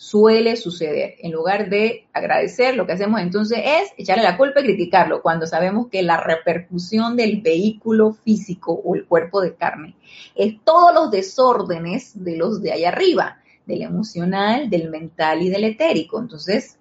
[0.00, 1.16] suele suceder.
[1.18, 5.46] En lugar de agradecer, lo que hacemos entonces es echarle la culpa y criticarlo, cuando
[5.46, 9.96] sabemos que la repercusión del vehículo físico o el cuerpo de carne
[10.34, 15.64] es todos los desórdenes de los de allá arriba del emocional, del mental y del
[15.64, 16.18] etérico.
[16.18, 16.78] Entonces,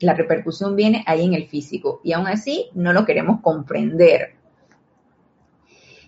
[0.00, 4.34] la repercusión viene ahí en el físico y aún así no lo queremos comprender.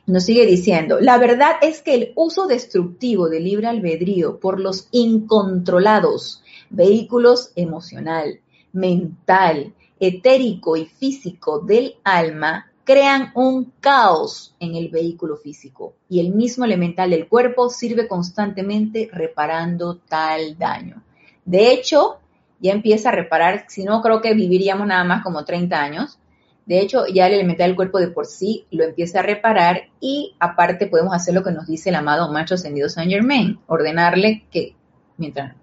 [0.06, 4.88] Nos sigue diciendo, la verdad es que el uso destructivo del libre albedrío por los
[4.90, 8.40] incontrolados vehículos emocional,
[8.72, 16.30] mental, etérico y físico del alma crean un caos en el vehículo físico y el
[16.30, 21.02] mismo elemental del cuerpo sirve constantemente reparando tal daño.
[21.44, 22.18] De hecho,
[22.60, 26.18] ya empieza a reparar, si no creo que viviríamos nada más como 30 años.
[26.66, 30.34] De hecho, ya el elemental del cuerpo de por sí lo empieza a reparar y
[30.38, 34.74] aparte podemos hacer lo que nos dice el amado macho ascendido Saint Germain, ordenarle que
[35.16, 35.54] mientras,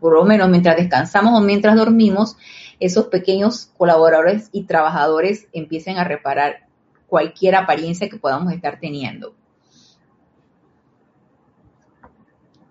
[0.00, 2.36] por lo menos mientras descansamos o mientras dormimos,
[2.80, 6.66] esos pequeños colaboradores y trabajadores empiecen a reparar
[7.06, 9.34] cualquier apariencia que podamos estar teniendo.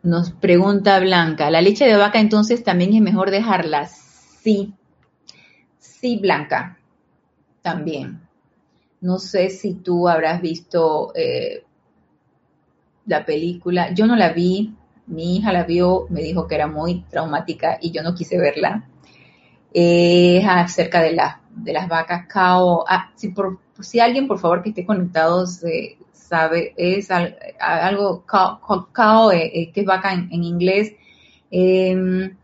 [0.02, 3.86] Nos pregunta Blanca, ¿la leche de vaca entonces también es mejor dejarla?
[3.88, 4.74] Sí,
[5.78, 6.80] sí, Blanca,
[7.62, 8.22] también.
[9.02, 11.64] No sé si tú habrás visto eh,
[13.06, 14.74] la película, yo no la vi,
[15.08, 18.88] mi hija la vio, me dijo que era muy traumática y yo no quise verla.
[19.74, 21.18] Es acerca de,
[21.56, 22.86] de las vacas cao.
[22.88, 25.46] Ah, si, por, si alguien, por favor, que esté conectado,
[26.30, 30.94] sabe, es algo cao, eh, eh, que es vaca en, inglés.
[31.52, 32.36] Em,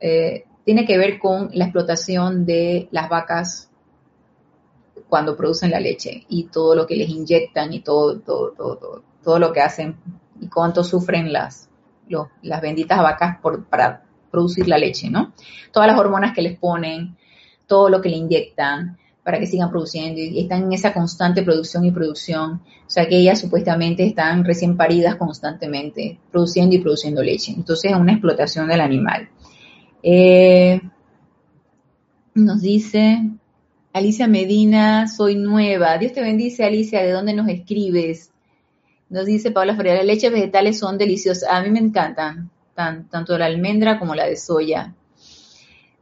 [0.00, 3.70] eh, tiene que ver con la explotación de las vacas
[5.08, 9.38] cuando producen la leche y todo lo que les inyectan y todo, todo, todo, todo,
[9.38, 9.96] lo que hacen
[10.40, 11.68] y cuánto sufren las,
[12.42, 14.03] las benditas vacas por, para
[14.34, 15.32] producir la leche, ¿no?
[15.72, 17.16] Todas las hormonas que les ponen,
[17.66, 21.84] todo lo que le inyectan para que sigan produciendo y están en esa constante producción
[21.84, 22.60] y producción.
[22.86, 27.52] O sea que ellas supuestamente están recién paridas constantemente, produciendo y produciendo leche.
[27.52, 29.28] Entonces es una explotación del animal.
[30.02, 30.80] Eh,
[32.34, 33.22] nos dice
[33.94, 35.96] Alicia Medina, soy nueva.
[35.98, 37.00] Dios te bendice, Alicia.
[37.02, 38.32] ¿De dónde nos escribes?
[39.08, 41.48] Nos dice Paula Ferreira, las leches vegetales son deliciosas.
[41.48, 44.94] A mí me encantan, tanto la almendra como la de soya.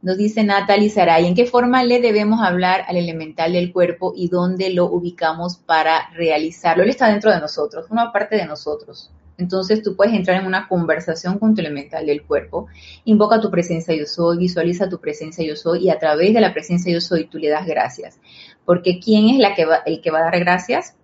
[0.01, 4.27] Nos dice Natalie Saray, ¿en qué forma le debemos hablar al elemental del cuerpo y
[4.27, 6.83] dónde lo ubicamos para realizarlo?
[6.83, 9.11] Él está dentro de nosotros, una parte de nosotros.
[9.37, 12.67] Entonces tú puedes entrar en una conversación con tu elemental del cuerpo,
[13.05, 16.51] invoca tu presencia yo soy, visualiza tu presencia yo soy y a través de la
[16.51, 18.19] presencia yo soy tú le das gracias.
[18.65, 20.95] Porque ¿quién es el que va a dar gracias?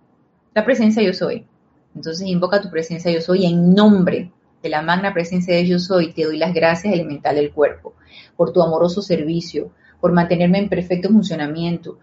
[0.54, 1.46] La presencia yo soy.
[1.94, 4.30] Entonces invoca tu presencia yo soy en nombre
[4.62, 7.94] de la magna presencia de yo soy, te doy las gracias elemental del cuerpo
[8.36, 11.98] por tu amoroso servicio, por mantenerme en perfecto funcionamiento,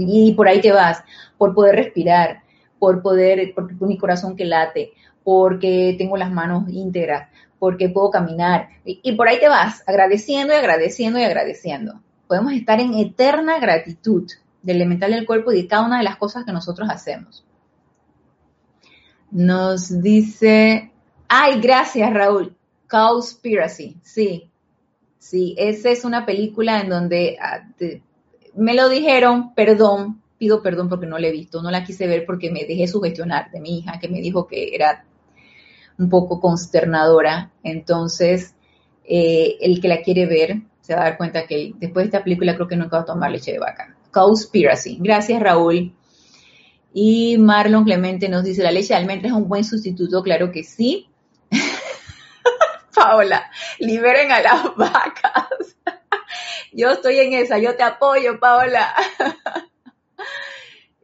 [0.00, 1.02] y por ahí te vas,
[1.38, 2.42] por poder respirar,
[2.78, 4.92] por poder, porque mi corazón que late,
[5.24, 7.28] porque tengo las manos íntegras,
[7.58, 12.00] porque puedo caminar, y, y por ahí te vas, agradeciendo y agradeciendo y agradeciendo.
[12.26, 14.30] Podemos estar en eterna gratitud
[14.62, 17.44] del elemental del cuerpo y de cada una de las cosas que nosotros hacemos.
[19.30, 20.92] Nos dice,
[21.28, 22.56] ay, gracias Raúl,
[22.88, 24.50] Cowspiracy, sí,
[25.18, 27.68] Sí, esa es una película en donde ah,
[28.54, 32.24] me lo dijeron, perdón, pido perdón porque no la he visto, no la quise ver
[32.24, 35.04] porque me dejé sugestionar de mi hija que me dijo que era
[35.98, 37.50] un poco consternadora.
[37.62, 38.54] Entonces,
[39.04, 42.24] eh, el que la quiere ver se va a dar cuenta que después de esta
[42.24, 43.96] película creo que nunca va a tomar leche de vaca.
[44.12, 44.98] Cowspiracy.
[45.00, 45.92] Gracias, Raúl.
[46.94, 50.62] Y Marlon Clemente nos dice, la leche de almendra es un buen sustituto, claro que
[50.62, 51.07] sí.
[52.98, 55.76] Paola, liberen a las vacas.
[56.72, 58.94] Yo estoy en esa, yo te apoyo, Paola.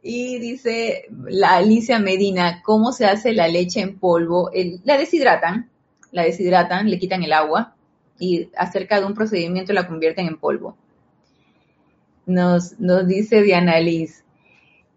[0.07, 4.51] Y dice la Alicia Medina, ¿cómo se hace la leche en polvo?
[4.85, 5.71] la deshidratan,
[6.11, 7.75] la deshidratan, le quitan el agua
[8.19, 10.77] y acerca de un procedimiento la convierten en polvo.
[12.27, 14.24] Nos, nos dice Diana Liz,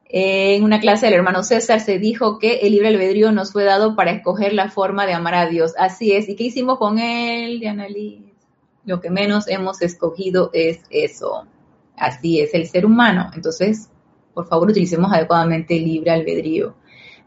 [0.10, 3.96] en una clase del hermano César se dijo que el libre albedrío nos fue dado
[3.96, 5.74] para escoger la forma de amar a Dios.
[5.78, 6.30] Así es.
[6.30, 8.22] ¿Y qué hicimos con él, Diana Liz?
[8.86, 11.46] Lo que menos hemos escogido es eso.
[11.98, 13.32] Así es el ser humano.
[13.36, 13.90] Entonces,
[14.34, 16.76] por favor, utilicemos adecuadamente el libre albedrío.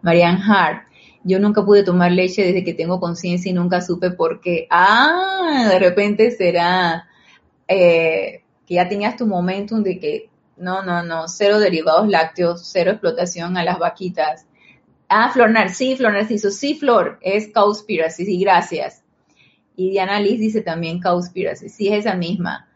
[0.01, 0.87] Marianne Hart,
[1.23, 4.67] yo nunca pude tomar leche desde que tengo conciencia y nunca supe por qué.
[4.71, 7.09] Ah, de repente será
[7.69, 10.30] eh, que ya tenías tu momentum de que
[10.61, 14.47] no, no, no, cero derivados lácteos, cero explotación a las vaquitas.
[15.09, 19.03] Ah, Flor sí, Flor Narciso, sí, Flor, es Cowspiracy, sí, gracias.
[19.75, 22.69] Y Diana Liz dice también Cowspiracy, sí, es esa misma.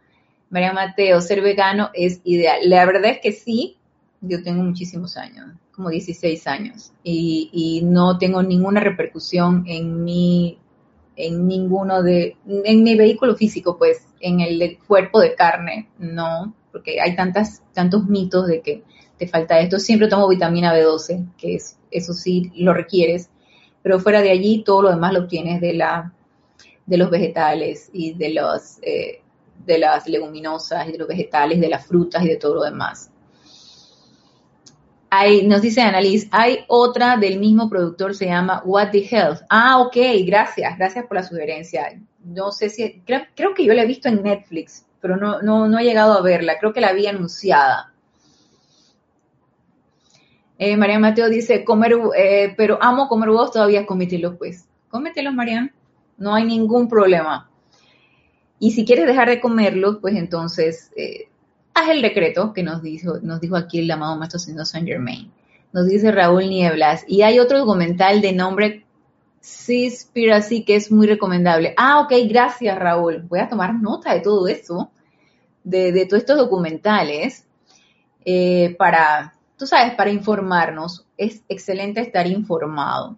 [0.49, 2.61] María Mateo, ser vegano es ideal.
[2.65, 3.77] La verdad es que sí,
[4.23, 10.59] yo tengo muchísimos años, como 16 años, y, y no tengo ninguna repercusión en mi,
[11.17, 17.01] en ninguno de, en mi vehículo físico, pues, en el cuerpo de carne, no, porque
[17.01, 18.83] hay tantas, tantos mitos de que
[19.17, 19.79] te falta esto.
[19.79, 23.31] Siempre tomo vitamina B12, que es, eso sí lo requieres,
[23.81, 26.13] pero fuera de allí todo lo demás lo obtienes de, la,
[26.85, 29.23] de los vegetales y de, los, eh,
[29.65, 33.09] de las leguminosas y de los vegetales, de las frutas y de todo lo demás.
[35.11, 39.43] Hay, nos dice Annalise, hay otra del mismo productor, se llama What the Health.
[39.49, 39.97] Ah, ok,
[40.27, 42.01] gracias, gracias por la sugerencia.
[42.25, 45.69] No sé si, creo, creo que yo la he visto en Netflix, pero no, no,
[45.69, 47.93] no he llegado a verla, creo que la vi anunciada.
[50.57, 54.65] Eh, María Mateo dice, comer, eh, pero amo comer huevos, todavía cómetelos, pues.
[54.89, 55.71] Cómetelos, María,
[56.17, 57.51] no hay ningún problema.
[58.59, 61.29] Y si quieres dejar de comerlos, pues entonces eh,
[61.75, 65.31] haz el decreto que nos dijo, nos dijo aquí el amado Maestro Señor Saint Germain.
[65.75, 67.05] Nos dice Raúl Nieblas.
[67.07, 68.87] Y hay otro documental de nombre
[69.41, 71.75] Seaspiracy que es muy recomendable.
[71.77, 73.21] Ah, ok, gracias Raúl.
[73.29, 74.91] Voy a tomar nota de todo eso
[75.65, 77.47] de, todos estos documentales
[78.25, 81.07] eh, para, tú sabes, para informarnos.
[81.17, 83.17] Es excelente estar informado.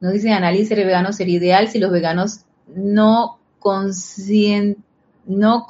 [0.00, 3.38] Nos dice análisis ser vegano sería ideal si los veganos no
[5.26, 5.66] no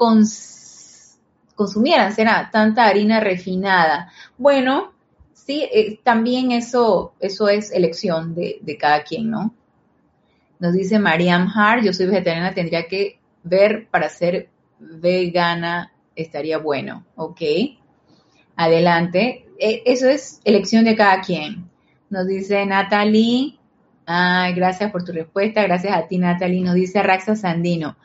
[1.57, 4.13] consumieran será tanta harina refinada.
[4.39, 4.93] Bueno,
[5.33, 9.53] sí, eh, también eso, eso es elección de, de, cada quien, ¿no?
[10.61, 14.49] Nos dice Mariam Hart, yo soy vegetariana, tendría que ver para ser
[14.79, 15.93] vegana
[16.23, 17.41] estaría bueno, ¿ok?
[18.57, 19.47] Adelante.
[19.59, 21.71] E, eso es elección de cada quien.
[22.09, 23.61] Nos dice Natalie,
[24.13, 26.63] Ay, gracias por tu respuesta, gracias a ti Natalie.
[26.63, 27.97] Nos dice Raxa Sandino,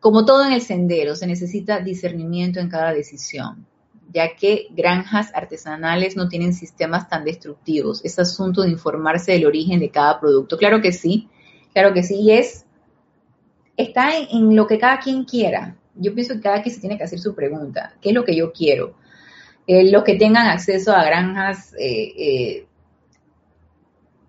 [0.00, 3.66] como todo en el sendero, se necesita discernimiento en cada decisión,
[4.10, 8.02] ya que granjas artesanales no tienen sistemas tan destructivos.
[8.06, 10.56] Es asunto de informarse del origen de cada producto.
[10.56, 11.28] Claro que sí,
[11.74, 12.64] claro que sí, y es,
[13.76, 15.76] está en, lo que cada quien quiera.
[15.98, 18.36] Yo pienso que cada quien se tiene que hacer su pregunta, ¿qué es lo que
[18.36, 18.94] yo quiero?
[19.66, 22.66] Eh, los que tengan acceso a granjas eh, eh,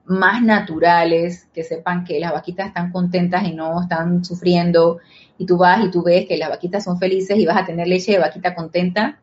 [0.05, 4.97] más naturales, que sepan que las vaquitas están contentas y no están sufriendo,
[5.38, 7.88] y tú vas y tú ves que las vaquitas son felices y vas a tener
[7.88, 9.20] leche de vaquita contenta,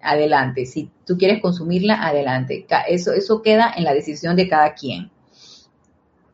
[0.00, 0.66] adelante.
[0.66, 2.66] Si tú quieres consumirla, adelante.
[2.88, 5.10] Eso, eso queda en la decisión de cada quien.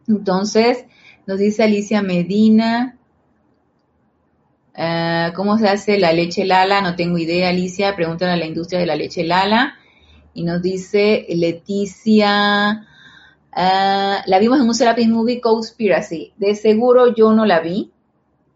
[0.07, 0.84] Entonces,
[1.26, 2.98] nos dice Alicia Medina,
[4.77, 6.81] eh, ¿cómo se hace la leche Lala?
[6.81, 9.77] No tengo idea, Alicia, pregúntale a la industria de la leche Lala.
[10.35, 12.87] Y nos dice Leticia,
[13.57, 16.33] Ah, la vimos en un Serapis Movie Conspiracy.
[16.37, 17.93] De seguro yo no la vi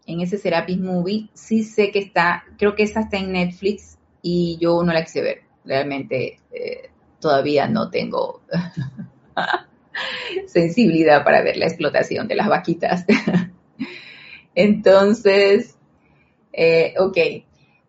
[0.05, 1.29] en ese Serapis Movie.
[1.33, 5.21] Sí sé que está, creo que esa está en Netflix y yo no la quise
[5.21, 5.43] ver.
[5.63, 6.89] Realmente eh,
[7.21, 8.41] todavía no tengo
[10.47, 13.05] sensibilidad para ver la explotación de las vaquitas.
[14.55, 15.77] Entonces,
[16.61, 17.17] eh, ok,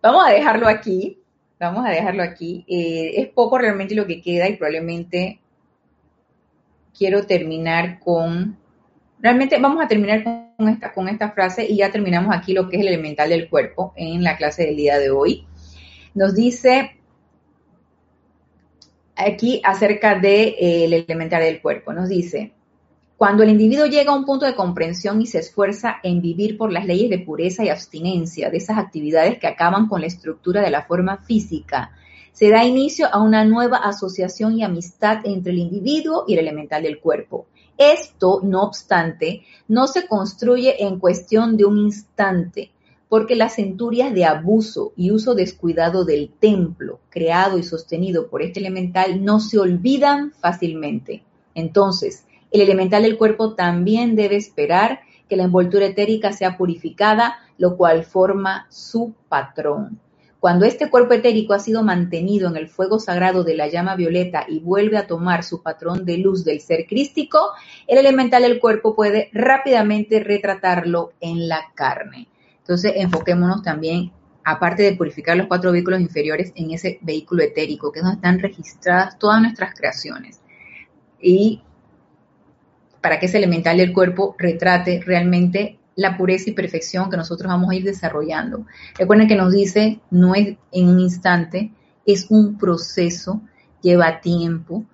[0.00, 1.18] vamos a dejarlo aquí.
[1.58, 2.64] Vamos a dejarlo aquí.
[2.68, 5.40] Eh, es poco realmente lo que queda y probablemente
[6.96, 8.56] quiero terminar con,
[9.18, 10.22] realmente vamos a terminar
[10.56, 13.48] con esta, con esta frase y ya terminamos aquí lo que es el elemental del
[13.50, 15.46] cuerpo en la clase del día de hoy.
[16.14, 16.96] Nos dice
[19.16, 22.52] aquí acerca del de, eh, elemental del cuerpo, nos dice,
[23.20, 26.72] cuando el individuo llega a un punto de comprensión y se esfuerza en vivir por
[26.72, 30.70] las leyes de pureza y abstinencia de esas actividades que acaban con la estructura de
[30.70, 31.92] la forma física,
[32.32, 36.82] se da inicio a una nueva asociación y amistad entre el individuo y el elemental
[36.82, 37.44] del cuerpo.
[37.76, 42.70] Esto, no obstante, no se construye en cuestión de un instante,
[43.10, 48.60] porque las centurias de abuso y uso descuidado del templo, creado y sostenido por este
[48.60, 51.22] elemental, no se olvidan fácilmente.
[51.54, 57.76] Entonces, el elemental del cuerpo también debe esperar que la envoltura etérica sea purificada, lo
[57.76, 60.00] cual forma su patrón.
[60.40, 64.46] Cuando este cuerpo etérico ha sido mantenido en el fuego sagrado de la llama violeta
[64.48, 67.50] y vuelve a tomar su patrón de luz del ser crístico,
[67.86, 72.26] el elemental del cuerpo puede rápidamente retratarlo en la carne.
[72.58, 77.98] Entonces, enfoquémonos también, aparte de purificar los cuatro vehículos inferiores, en ese vehículo etérico, que
[77.98, 80.40] es donde están registradas todas nuestras creaciones.
[81.20, 81.62] Y
[83.00, 87.70] para que ese elemental del cuerpo retrate realmente la pureza y perfección que nosotros vamos
[87.70, 88.66] a ir desarrollando.
[88.98, 91.72] Recuerden que nos dice, no es en un instante,
[92.06, 93.42] es un proceso,
[93.82, 94.84] lleva tiempo,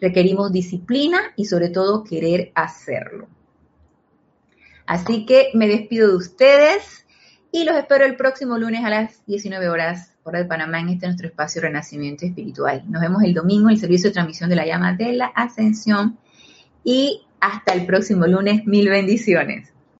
[0.00, 3.28] requerimos disciplina y sobre todo querer hacerlo.
[4.86, 7.06] Así que me despido de ustedes
[7.50, 11.06] y los espero el próximo lunes a las 19 horas, hora de Panamá, en este
[11.06, 12.82] nuestro espacio Renacimiento Espiritual.
[12.88, 16.18] Nos vemos el domingo en el servicio de transmisión de la llama de la ascensión
[16.84, 18.64] y hasta el próximo lunes.
[18.66, 19.71] Mil bendiciones.